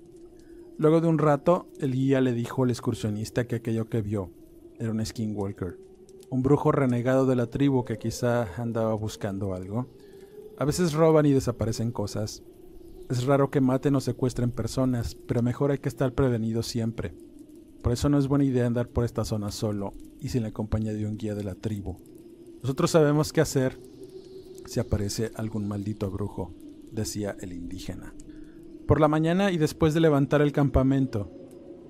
Luego 0.79 1.01
de 1.01 1.09
un 1.09 1.19
rato, 1.19 1.67
el 1.81 1.93
guía 1.93 2.21
le 2.21 2.33
dijo 2.33 2.63
al 2.63 2.71
excursionista 2.71 3.47
que 3.47 3.57
aquello 3.57 3.89
que 3.89 4.01
vio 4.01 4.31
era 4.79 4.93
un 4.93 5.05
skinwalker, 5.05 5.77
un 6.31 6.43
brujo 6.43 6.71
renegado 6.71 7.27
de 7.27 7.37
la 7.37 7.47
tribu 7.47 7.85
que 7.85 7.99
quizá 7.99 8.47
andaba 8.63 8.95
buscando 8.95 9.55
algo. 9.55 9.89
A 10.57 10.65
veces 10.65 10.93
roban 10.93 11.27
y 11.27 11.33
desaparecen 11.33 11.91
cosas. 11.91 12.45
Es 13.11 13.25
raro 13.25 13.51
que 13.51 13.61
maten 13.61 13.97
o 13.97 14.01
secuestren 14.01 14.53
personas, 14.53 15.17
pero 15.27 15.43
mejor 15.43 15.73
hay 15.73 15.79
que 15.79 15.89
estar 15.89 16.13
prevenido 16.13 16.63
siempre. 16.63 17.13
Por 17.83 17.93
eso 17.93 18.09
no 18.09 18.17
es 18.19 18.29
buena 18.29 18.45
idea 18.45 18.69
andar 18.69 18.87
por 18.87 19.05
esta 19.05 19.25
zona 19.25 19.51
solo 19.51 19.95
y 20.21 20.29
sin 20.29 20.45
la 20.45 20.53
compañía 20.53 20.95
de 20.95 21.07
un 21.07 21.19
guía 21.19 21.35
de 21.35 21.43
la 21.43 21.57
tribu. 21.57 21.97
Nosotros 22.63 22.93
sabemos 22.93 23.33
qué 23.33 23.41
hacer 23.41 23.81
si 24.65 24.79
aparece 24.79 25.33
algún 25.35 25.67
maldito 25.67 26.09
brujo, 26.09 26.55
decía 26.93 27.37
el 27.41 27.53
indígena. 27.53 28.15
Por 28.87 29.01
la 29.01 29.09
mañana 29.09 29.51
y 29.51 29.59
después 29.59 29.93
de 29.93 29.99
levantar 29.99 30.41
el 30.41 30.53
campamento, 30.53 31.33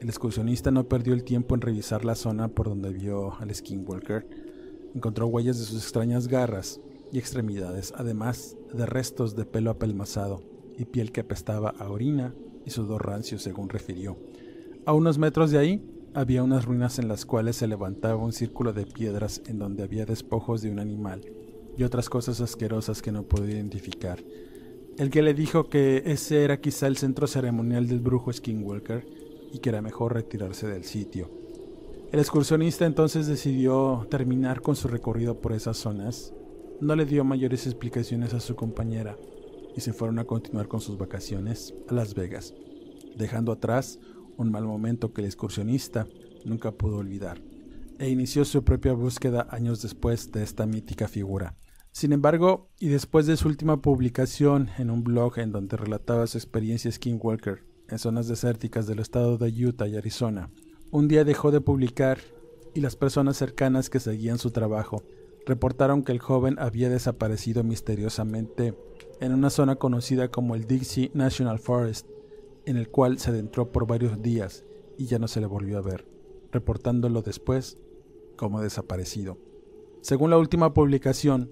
el 0.00 0.08
excursionista 0.08 0.70
no 0.70 0.88
perdió 0.88 1.12
el 1.12 1.24
tiempo 1.24 1.54
en 1.54 1.60
revisar 1.60 2.06
la 2.06 2.14
zona 2.14 2.48
por 2.48 2.70
donde 2.70 2.94
vio 2.94 3.34
al 3.34 3.54
skinwalker. 3.54 4.26
Encontró 4.94 5.26
huellas 5.26 5.58
de 5.58 5.66
sus 5.66 5.82
extrañas 5.82 6.28
garras 6.28 6.80
y 7.12 7.18
extremidades, 7.18 7.92
además 7.94 8.56
de 8.72 8.86
restos 8.86 9.36
de 9.36 9.44
pelo 9.44 9.70
apelmazado 9.70 10.59
y 10.80 10.86
piel 10.86 11.12
que 11.12 11.20
apestaba 11.20 11.74
a 11.78 11.90
orina 11.90 12.34
y 12.64 12.70
sudor 12.70 13.06
rancio, 13.06 13.38
según 13.38 13.68
refirió. 13.68 14.16
A 14.86 14.94
unos 14.94 15.18
metros 15.18 15.50
de 15.50 15.58
ahí 15.58 15.84
había 16.14 16.42
unas 16.42 16.64
ruinas 16.64 16.98
en 16.98 17.06
las 17.06 17.26
cuales 17.26 17.56
se 17.56 17.66
levantaba 17.66 18.16
un 18.16 18.32
círculo 18.32 18.72
de 18.72 18.86
piedras 18.86 19.42
en 19.46 19.58
donde 19.58 19.82
había 19.82 20.06
despojos 20.06 20.62
de 20.62 20.70
un 20.70 20.78
animal 20.78 21.20
y 21.76 21.84
otras 21.84 22.08
cosas 22.08 22.40
asquerosas 22.40 23.02
que 23.02 23.12
no 23.12 23.24
podía 23.24 23.56
identificar. 23.56 24.24
El 24.96 25.10
que 25.10 25.20
le 25.20 25.34
dijo 25.34 25.68
que 25.68 26.02
ese 26.06 26.44
era 26.44 26.62
quizá 26.62 26.86
el 26.86 26.96
centro 26.96 27.26
ceremonial 27.26 27.86
del 27.86 28.00
brujo 28.00 28.32
Skinwalker 28.32 29.06
y 29.52 29.58
que 29.58 29.68
era 29.68 29.82
mejor 29.82 30.14
retirarse 30.14 30.66
del 30.66 30.84
sitio. 30.84 31.30
El 32.10 32.20
excursionista 32.20 32.86
entonces 32.86 33.26
decidió 33.26 34.06
terminar 34.10 34.62
con 34.62 34.76
su 34.76 34.88
recorrido 34.88 35.42
por 35.42 35.52
esas 35.52 35.76
zonas. 35.76 36.32
No 36.80 36.96
le 36.96 37.04
dio 37.04 37.22
mayores 37.22 37.66
explicaciones 37.66 38.32
a 38.32 38.40
su 38.40 38.56
compañera 38.56 39.18
y 39.76 39.80
se 39.80 39.92
fueron 39.92 40.18
a 40.18 40.24
continuar 40.24 40.68
con 40.68 40.80
sus 40.80 40.98
vacaciones 40.98 41.74
a 41.88 41.94
Las 41.94 42.14
Vegas, 42.14 42.54
dejando 43.16 43.52
atrás 43.52 43.98
un 44.36 44.50
mal 44.50 44.64
momento 44.64 45.12
que 45.12 45.20
el 45.20 45.26
excursionista 45.26 46.06
nunca 46.44 46.72
pudo 46.72 46.98
olvidar, 46.98 47.40
e 47.98 48.08
inició 48.08 48.44
su 48.44 48.64
propia 48.64 48.92
búsqueda 48.92 49.46
años 49.50 49.82
después 49.82 50.32
de 50.32 50.42
esta 50.42 50.66
mítica 50.66 51.08
figura. 51.08 51.54
Sin 51.92 52.12
embargo, 52.12 52.70
y 52.78 52.88
después 52.88 53.26
de 53.26 53.36
su 53.36 53.48
última 53.48 53.82
publicación 53.82 54.70
en 54.78 54.90
un 54.90 55.02
blog 55.02 55.38
en 55.38 55.52
donde 55.52 55.76
relataba 55.76 56.26
su 56.26 56.38
experiencia 56.38 56.90
skinwalker 56.90 57.64
en 57.88 57.98
zonas 57.98 58.28
desérticas 58.28 58.86
del 58.86 59.00
estado 59.00 59.38
de 59.38 59.66
Utah 59.66 59.88
y 59.88 59.96
Arizona, 59.96 60.50
un 60.92 61.08
día 61.08 61.24
dejó 61.24 61.50
de 61.50 61.60
publicar 61.60 62.18
y 62.74 62.80
las 62.80 62.96
personas 62.96 63.36
cercanas 63.36 63.90
que 63.90 64.00
seguían 64.00 64.38
su 64.38 64.50
trabajo 64.52 65.02
reportaron 65.46 66.04
que 66.04 66.12
el 66.12 66.20
joven 66.20 66.56
había 66.58 66.88
desaparecido 66.88 67.64
misteriosamente 67.64 68.74
en 69.20 69.32
una 69.32 69.50
zona 69.50 69.76
conocida 69.76 70.30
como 70.30 70.54
el 70.54 70.66
Dixie 70.66 71.10
National 71.14 71.58
Forest 71.58 72.08
en 72.66 72.76
el 72.76 72.88
cual 72.88 73.18
se 73.18 73.30
adentró 73.30 73.70
por 73.70 73.86
varios 73.86 74.20
días 74.22 74.64
y 74.98 75.06
ya 75.06 75.18
no 75.18 75.28
se 75.28 75.40
le 75.40 75.46
volvió 75.46 75.78
a 75.78 75.82
ver, 75.82 76.06
reportándolo 76.50 77.22
después 77.22 77.78
como 78.36 78.60
desaparecido. 78.60 79.38
Según 80.00 80.30
la 80.30 80.38
última 80.38 80.72
publicación, 80.72 81.50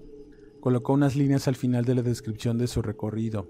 colocó 0.59 0.93
unas 0.93 1.15
líneas 1.15 1.47
al 1.47 1.55
final 1.55 1.85
de 1.85 1.95
la 1.95 2.01
descripción 2.01 2.57
de 2.57 2.67
su 2.67 2.81
recorrido, 2.81 3.47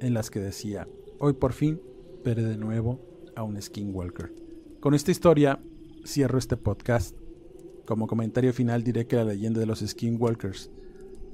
en 0.00 0.14
las 0.14 0.30
que 0.30 0.40
decía, 0.40 0.88
hoy 1.18 1.32
por 1.32 1.52
fin 1.52 1.80
veré 2.24 2.42
de 2.42 2.56
nuevo 2.56 3.00
a 3.34 3.42
un 3.42 3.60
skinwalker. 3.60 4.32
Con 4.80 4.94
esta 4.94 5.10
historia 5.10 5.60
cierro 6.04 6.38
este 6.38 6.56
podcast. 6.56 7.16
Como 7.86 8.06
comentario 8.06 8.52
final 8.52 8.82
diré 8.82 9.06
que 9.06 9.16
la 9.16 9.24
leyenda 9.24 9.60
de 9.60 9.66
los 9.66 9.80
skinwalkers 9.80 10.70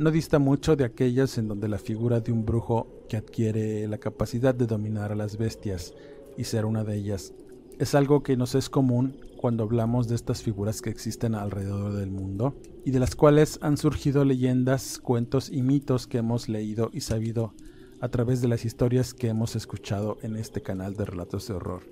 no 0.01 0.11
dista 0.11 0.39
mucho 0.39 0.77
de 0.77 0.85
aquellas 0.85 1.37
en 1.37 1.47
donde 1.47 1.69
la 1.69 1.77
figura 1.77 2.21
de 2.21 2.33
un 2.33 2.47
brujo 2.47 3.05
que 3.07 3.19
adquiere 3.19 3.87
la 3.87 3.99
capacidad 3.99 4.55
de 4.55 4.67
dominar 4.67 5.13
a 5.13 5.15
las 5.15 5.37
bestias 5.37 5.93
y 6.39 6.45
ser 6.45 6.65
una 6.65 6.85
de 6.85 6.97
ellas 6.97 7.35
es 7.79 7.95
algo 7.95 8.23
que 8.23 8.35
nos 8.35 8.55
es 8.55 8.71
común 8.71 9.21
cuando 9.37 9.63
hablamos 9.63 10.09
de 10.09 10.15
estas 10.15 10.43
figuras 10.43 10.81
que 10.81 10.89
existen 10.89 11.35
alrededor 11.35 11.93
del 11.93 12.11
mundo 12.11 12.57
y 12.83 12.93
de 12.93 12.99
las 12.99 13.15
cuales 13.15 13.59
han 13.61 13.77
surgido 13.77 14.25
leyendas, 14.25 14.99
cuentos 14.99 15.51
y 15.53 15.61
mitos 15.61 16.07
que 16.07 16.17
hemos 16.17 16.49
leído 16.49 16.89
y 16.95 17.03
sabido 17.03 17.53
a 18.01 18.09
través 18.09 18.41
de 18.41 18.49
las 18.49 18.65
historias 18.65 19.13
que 19.13 19.29
hemos 19.29 19.55
escuchado 19.55 20.17
en 20.23 20.35
este 20.37 20.63
canal 20.63 20.95
de 20.95 21.05
relatos 21.05 21.47
de 21.47 21.53
horror. 21.53 21.83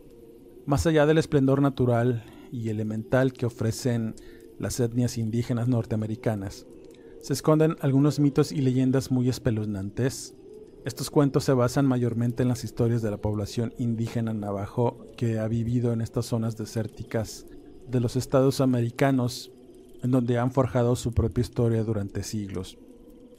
Más 0.64 0.86
allá 0.86 1.04
del 1.04 1.18
esplendor 1.18 1.60
natural 1.60 2.24
y 2.52 2.70
elemental 2.70 3.34
que 3.34 3.44
ofrecen 3.44 4.14
las 4.58 4.80
etnias 4.80 5.18
indígenas 5.18 5.68
norteamericanas, 5.68 6.66
se 7.20 7.32
esconden 7.32 7.76
algunos 7.80 8.20
mitos 8.20 8.52
y 8.52 8.60
leyendas 8.60 9.10
muy 9.10 9.28
espeluznantes. 9.28 10.34
Estos 10.84 11.10
cuentos 11.10 11.44
se 11.44 11.52
basan 11.52 11.84
mayormente 11.86 12.42
en 12.42 12.48
las 12.48 12.64
historias 12.64 13.02
de 13.02 13.10
la 13.10 13.18
población 13.18 13.74
indígena 13.78 14.32
navajo 14.32 15.06
que 15.16 15.38
ha 15.38 15.48
vivido 15.48 15.92
en 15.92 16.00
estas 16.00 16.26
zonas 16.26 16.56
desérticas 16.56 17.46
de 17.88 18.00
los 18.00 18.16
estados 18.16 18.60
americanos, 18.60 19.50
en 20.02 20.12
donde 20.12 20.38
han 20.38 20.52
forjado 20.52 20.94
su 20.94 21.12
propia 21.12 21.42
historia 21.42 21.82
durante 21.82 22.22
siglos. 22.22 22.78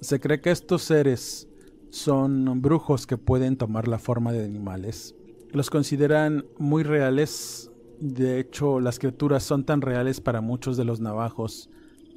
Se 0.01 0.19
cree 0.19 0.41
que 0.41 0.51
estos 0.51 0.83
seres 0.83 1.47
son 1.89 2.61
brujos 2.61 3.07
que 3.07 3.17
pueden 3.17 3.57
tomar 3.57 3.87
la 3.87 3.99
forma 3.99 4.31
de 4.33 4.43
animales. 4.43 5.15
Los 5.51 5.69
consideran 5.69 6.45
muy 6.57 6.83
reales. 6.83 7.71
De 7.99 8.39
hecho, 8.39 8.79
las 8.79 8.99
criaturas 8.99 9.43
son 9.43 9.65
tan 9.65 9.81
reales 9.81 10.21
para 10.21 10.41
muchos 10.41 10.77
de 10.77 10.85
los 10.85 10.99
navajos 10.99 11.69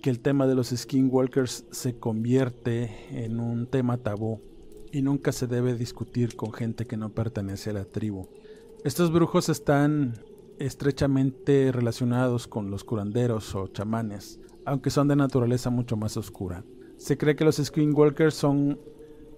que 0.02 0.10
el 0.10 0.20
tema 0.20 0.46
de 0.48 0.56
los 0.56 0.70
skinwalkers 0.70 1.64
se 1.70 1.96
convierte 1.98 2.90
en 3.10 3.38
un 3.38 3.68
tema 3.68 3.98
tabú 3.98 4.40
y 4.90 5.00
nunca 5.00 5.30
se 5.30 5.46
debe 5.46 5.76
discutir 5.76 6.34
con 6.34 6.52
gente 6.52 6.86
que 6.86 6.96
no 6.96 7.10
pertenece 7.10 7.70
a 7.70 7.74
la 7.74 7.84
tribu. 7.84 8.26
Estos 8.84 9.12
brujos 9.12 9.48
están 9.48 10.14
estrechamente 10.58 11.70
relacionados 11.70 12.48
con 12.48 12.68
los 12.68 12.82
curanderos 12.82 13.54
o 13.54 13.68
chamanes, 13.68 14.40
aunque 14.66 14.90
son 14.90 15.06
de 15.06 15.16
naturaleza 15.16 15.70
mucho 15.70 15.96
más 15.96 16.16
oscura. 16.16 16.64
Se 16.96 17.16
cree 17.16 17.36
que 17.36 17.44
los 17.44 17.56
skinwalkers 17.56 18.34
son 18.34 18.80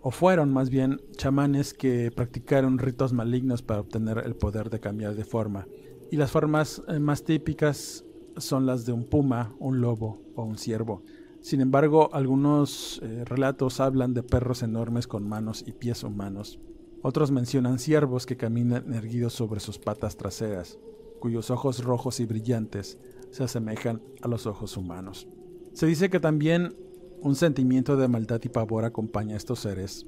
o 0.01 0.11
fueron 0.11 0.53
más 0.53 0.71
bien 0.71 1.01
chamanes 1.17 1.75
que 1.75 2.11
practicaron 2.11 2.79
ritos 2.79 3.13
malignos 3.13 3.63
para 3.63 3.81
obtener 3.81 4.23
el 4.25 4.35
poder 4.35 4.71
de 4.71 4.81
cambiar 4.81 5.15
de 5.15 5.25
forma. 5.25 5.67
Y 6.11 6.17
las 6.17 6.31
formas 6.31 6.83
eh, 6.89 6.99
más 6.99 7.25
típicas 7.25 8.05
son 8.37 8.67
las 8.67 8.85
de 8.87 8.93
un 8.93 9.05
puma, 9.05 9.55
un 9.59 9.81
lobo 9.81 10.21
o 10.35 10.45
un 10.45 10.59
ciervo. 10.59 11.03
Sin 11.41 11.61
embargo, 11.61 12.09
algunos 12.13 13.01
eh, 13.03 13.25
relatos 13.27 13.81
hablan 13.81 14.15
de 14.15 14.23
perros 14.23 14.63
enormes 14.63 15.07
con 15.07 15.29
manos 15.29 15.63
y 15.67 15.73
pies 15.73 16.03
humanos. 16.03 16.59
Otros 17.03 17.31
mencionan 17.31 17.79
ciervos 17.79 18.25
que 18.25 18.37
caminan 18.39 18.95
erguidos 18.95 19.35
sobre 19.35 19.61
sus 19.61 19.79
patas 19.79 20.17
traseras, 20.17 20.79
cuyos 21.21 21.51
ojos 21.51 21.85
rojos 21.85 22.19
y 22.21 22.25
brillantes 22.25 22.99
se 23.31 23.45
asemejan 23.45 24.01
a 24.23 24.29
los 24.29 24.47
ojos 24.47 24.77
humanos. 24.77 25.29
Se 25.75 25.87
dice 25.87 26.09
que 26.09 26.21
también 26.21 26.75
un 27.21 27.35
sentimiento 27.35 27.97
de 27.97 28.09
maldad 28.09 28.41
y 28.43 28.49
pavor 28.49 28.85
acompaña 28.85 29.35
a 29.35 29.37
estos 29.37 29.61
seres, 29.61 30.07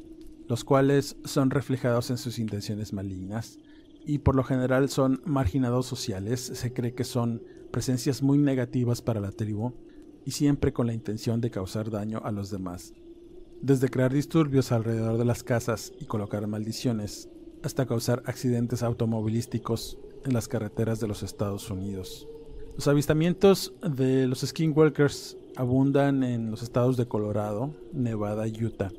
los 0.49 0.65
cuales 0.65 1.17
son 1.25 1.51
reflejados 1.51 2.11
en 2.11 2.19
sus 2.19 2.39
intenciones 2.39 2.93
malignas 2.93 3.59
y 4.07 4.19
por 4.19 4.37
lo 4.37 4.45
general 4.45 4.89
son 4.89 5.21
marginados 5.25 5.87
sociales, 5.87 6.41
se 6.41 6.73
cree 6.73 6.95
que 6.95 7.05
son 7.05 7.43
presencias 7.73 8.23
muy 8.23 8.39
negativas 8.39 9.03
para 9.03 9.21
la 9.21 9.33
tribu 9.33 9.73
y 10.25 10.31
siempre 10.31 10.73
con 10.73 10.87
la 10.87 10.95
intención 10.95 11.41
de 11.41 11.51
causar 11.51 11.91
daño 11.91 12.21
a 12.25 12.31
los 12.31 12.51
demás. 12.51 12.95
Desde 13.61 13.89
crear 13.89 14.13
disturbios 14.13 14.71
alrededor 14.71 15.19
de 15.19 15.25
las 15.25 15.43
casas 15.43 15.93
y 15.99 16.05
colocar 16.05 16.47
maldiciones, 16.47 17.29
hasta 17.63 17.87
causar 17.87 18.23
accidentes 18.27 18.83
automovilísticos 18.83 19.99
en 20.25 20.35
las 20.35 20.47
carreteras 20.47 21.01
de 21.01 21.09
los 21.09 21.23
Estados 21.23 21.69
Unidos. 21.71 22.29
Los 22.77 22.87
avistamientos 22.87 23.75
de 23.83 24.27
los 24.29 24.41
skinwalkers 24.41 25.37
abundan 25.57 26.23
en 26.23 26.51
los 26.51 26.63
estados 26.63 26.97
de 26.97 27.09
Colorado, 27.09 27.75
Nevada 27.93 28.47
y 28.47 28.65
Utah, 28.65 28.93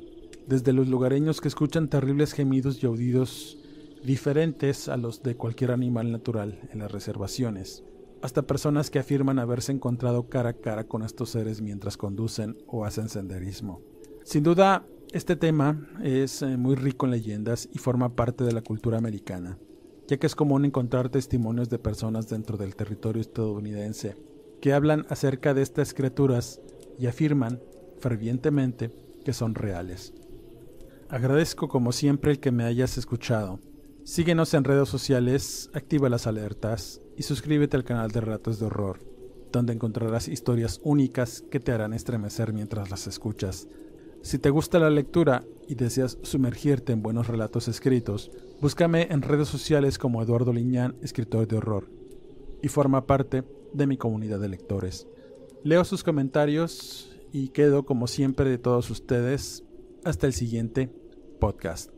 desde 0.46 0.72
los 0.72 0.88
lugareños 0.88 1.40
que 1.40 1.48
escuchan 1.48 1.88
terribles 1.88 2.32
gemidos 2.32 2.82
y 2.82 2.86
aullidos 2.86 3.58
diferentes 4.04 4.88
a 4.88 4.96
los 4.96 5.22
de 5.22 5.36
cualquier 5.36 5.70
animal 5.70 6.12
natural 6.12 6.58
en 6.72 6.80
las 6.80 6.92
reservaciones, 6.92 7.84
hasta 8.22 8.42
personas 8.42 8.90
que 8.90 8.98
afirman 8.98 9.38
haberse 9.38 9.72
encontrado 9.72 10.28
cara 10.28 10.50
a 10.50 10.54
cara 10.54 10.84
con 10.84 11.02
estos 11.02 11.30
seres 11.30 11.60
mientras 11.60 11.96
conducen 11.96 12.56
o 12.66 12.84
hacen 12.84 13.08
senderismo. 13.08 13.80
Sin 14.24 14.42
duda, 14.42 14.86
este 15.12 15.36
tema 15.36 15.88
es 16.02 16.42
eh, 16.42 16.56
muy 16.56 16.74
rico 16.74 17.06
en 17.06 17.12
leyendas 17.12 17.68
y 17.72 17.78
forma 17.78 18.14
parte 18.14 18.44
de 18.44 18.52
la 18.52 18.62
cultura 18.62 18.98
americana, 18.98 19.58
ya 20.06 20.18
que 20.18 20.26
es 20.26 20.34
común 20.34 20.64
encontrar 20.64 21.08
testimonios 21.08 21.70
de 21.70 21.78
personas 21.78 22.28
dentro 22.28 22.56
del 22.56 22.76
territorio 22.76 23.22
estadounidense 23.22 24.16
que 24.60 24.72
hablan 24.72 25.06
acerca 25.08 25.54
de 25.54 25.62
estas 25.62 25.94
criaturas 25.94 26.60
y 26.98 27.06
afirman 27.06 27.60
fervientemente 28.00 28.92
que 29.24 29.32
son 29.32 29.54
reales. 29.54 30.12
Agradezco 31.08 31.68
como 31.68 31.92
siempre 31.92 32.32
el 32.32 32.40
que 32.40 32.50
me 32.50 32.64
hayas 32.64 32.98
escuchado. 32.98 33.60
Síguenos 34.08 34.54
en 34.54 34.64
redes 34.64 34.88
sociales, 34.88 35.68
activa 35.74 36.08
las 36.08 36.26
alertas 36.26 37.02
y 37.18 37.24
suscríbete 37.24 37.76
al 37.76 37.84
canal 37.84 38.10
de 38.10 38.22
Ratos 38.22 38.58
de 38.58 38.64
Horror, 38.64 39.00
donde 39.52 39.74
encontrarás 39.74 40.28
historias 40.28 40.80
únicas 40.82 41.44
que 41.50 41.60
te 41.60 41.72
harán 41.72 41.92
estremecer 41.92 42.54
mientras 42.54 42.90
las 42.90 43.06
escuchas. 43.06 43.68
Si 44.22 44.38
te 44.38 44.48
gusta 44.48 44.78
la 44.78 44.88
lectura 44.88 45.44
y 45.68 45.74
deseas 45.74 46.16
sumergirte 46.22 46.94
en 46.94 47.02
buenos 47.02 47.26
relatos 47.26 47.68
escritos, 47.68 48.30
búscame 48.62 49.08
en 49.10 49.20
redes 49.20 49.48
sociales 49.48 49.98
como 49.98 50.22
Eduardo 50.22 50.54
Liñán, 50.54 50.96
escritor 51.02 51.46
de 51.46 51.58
horror, 51.58 51.90
y 52.62 52.68
forma 52.68 53.06
parte 53.06 53.44
de 53.74 53.86
mi 53.86 53.98
comunidad 53.98 54.40
de 54.40 54.48
lectores. 54.48 55.06
Leo 55.64 55.84
sus 55.84 56.02
comentarios 56.02 57.14
y 57.30 57.48
quedo 57.48 57.84
como 57.84 58.06
siempre 58.06 58.48
de 58.48 58.56
todos 58.56 58.88
ustedes 58.88 59.64
hasta 60.02 60.26
el 60.26 60.32
siguiente 60.32 60.88
podcast. 61.38 61.97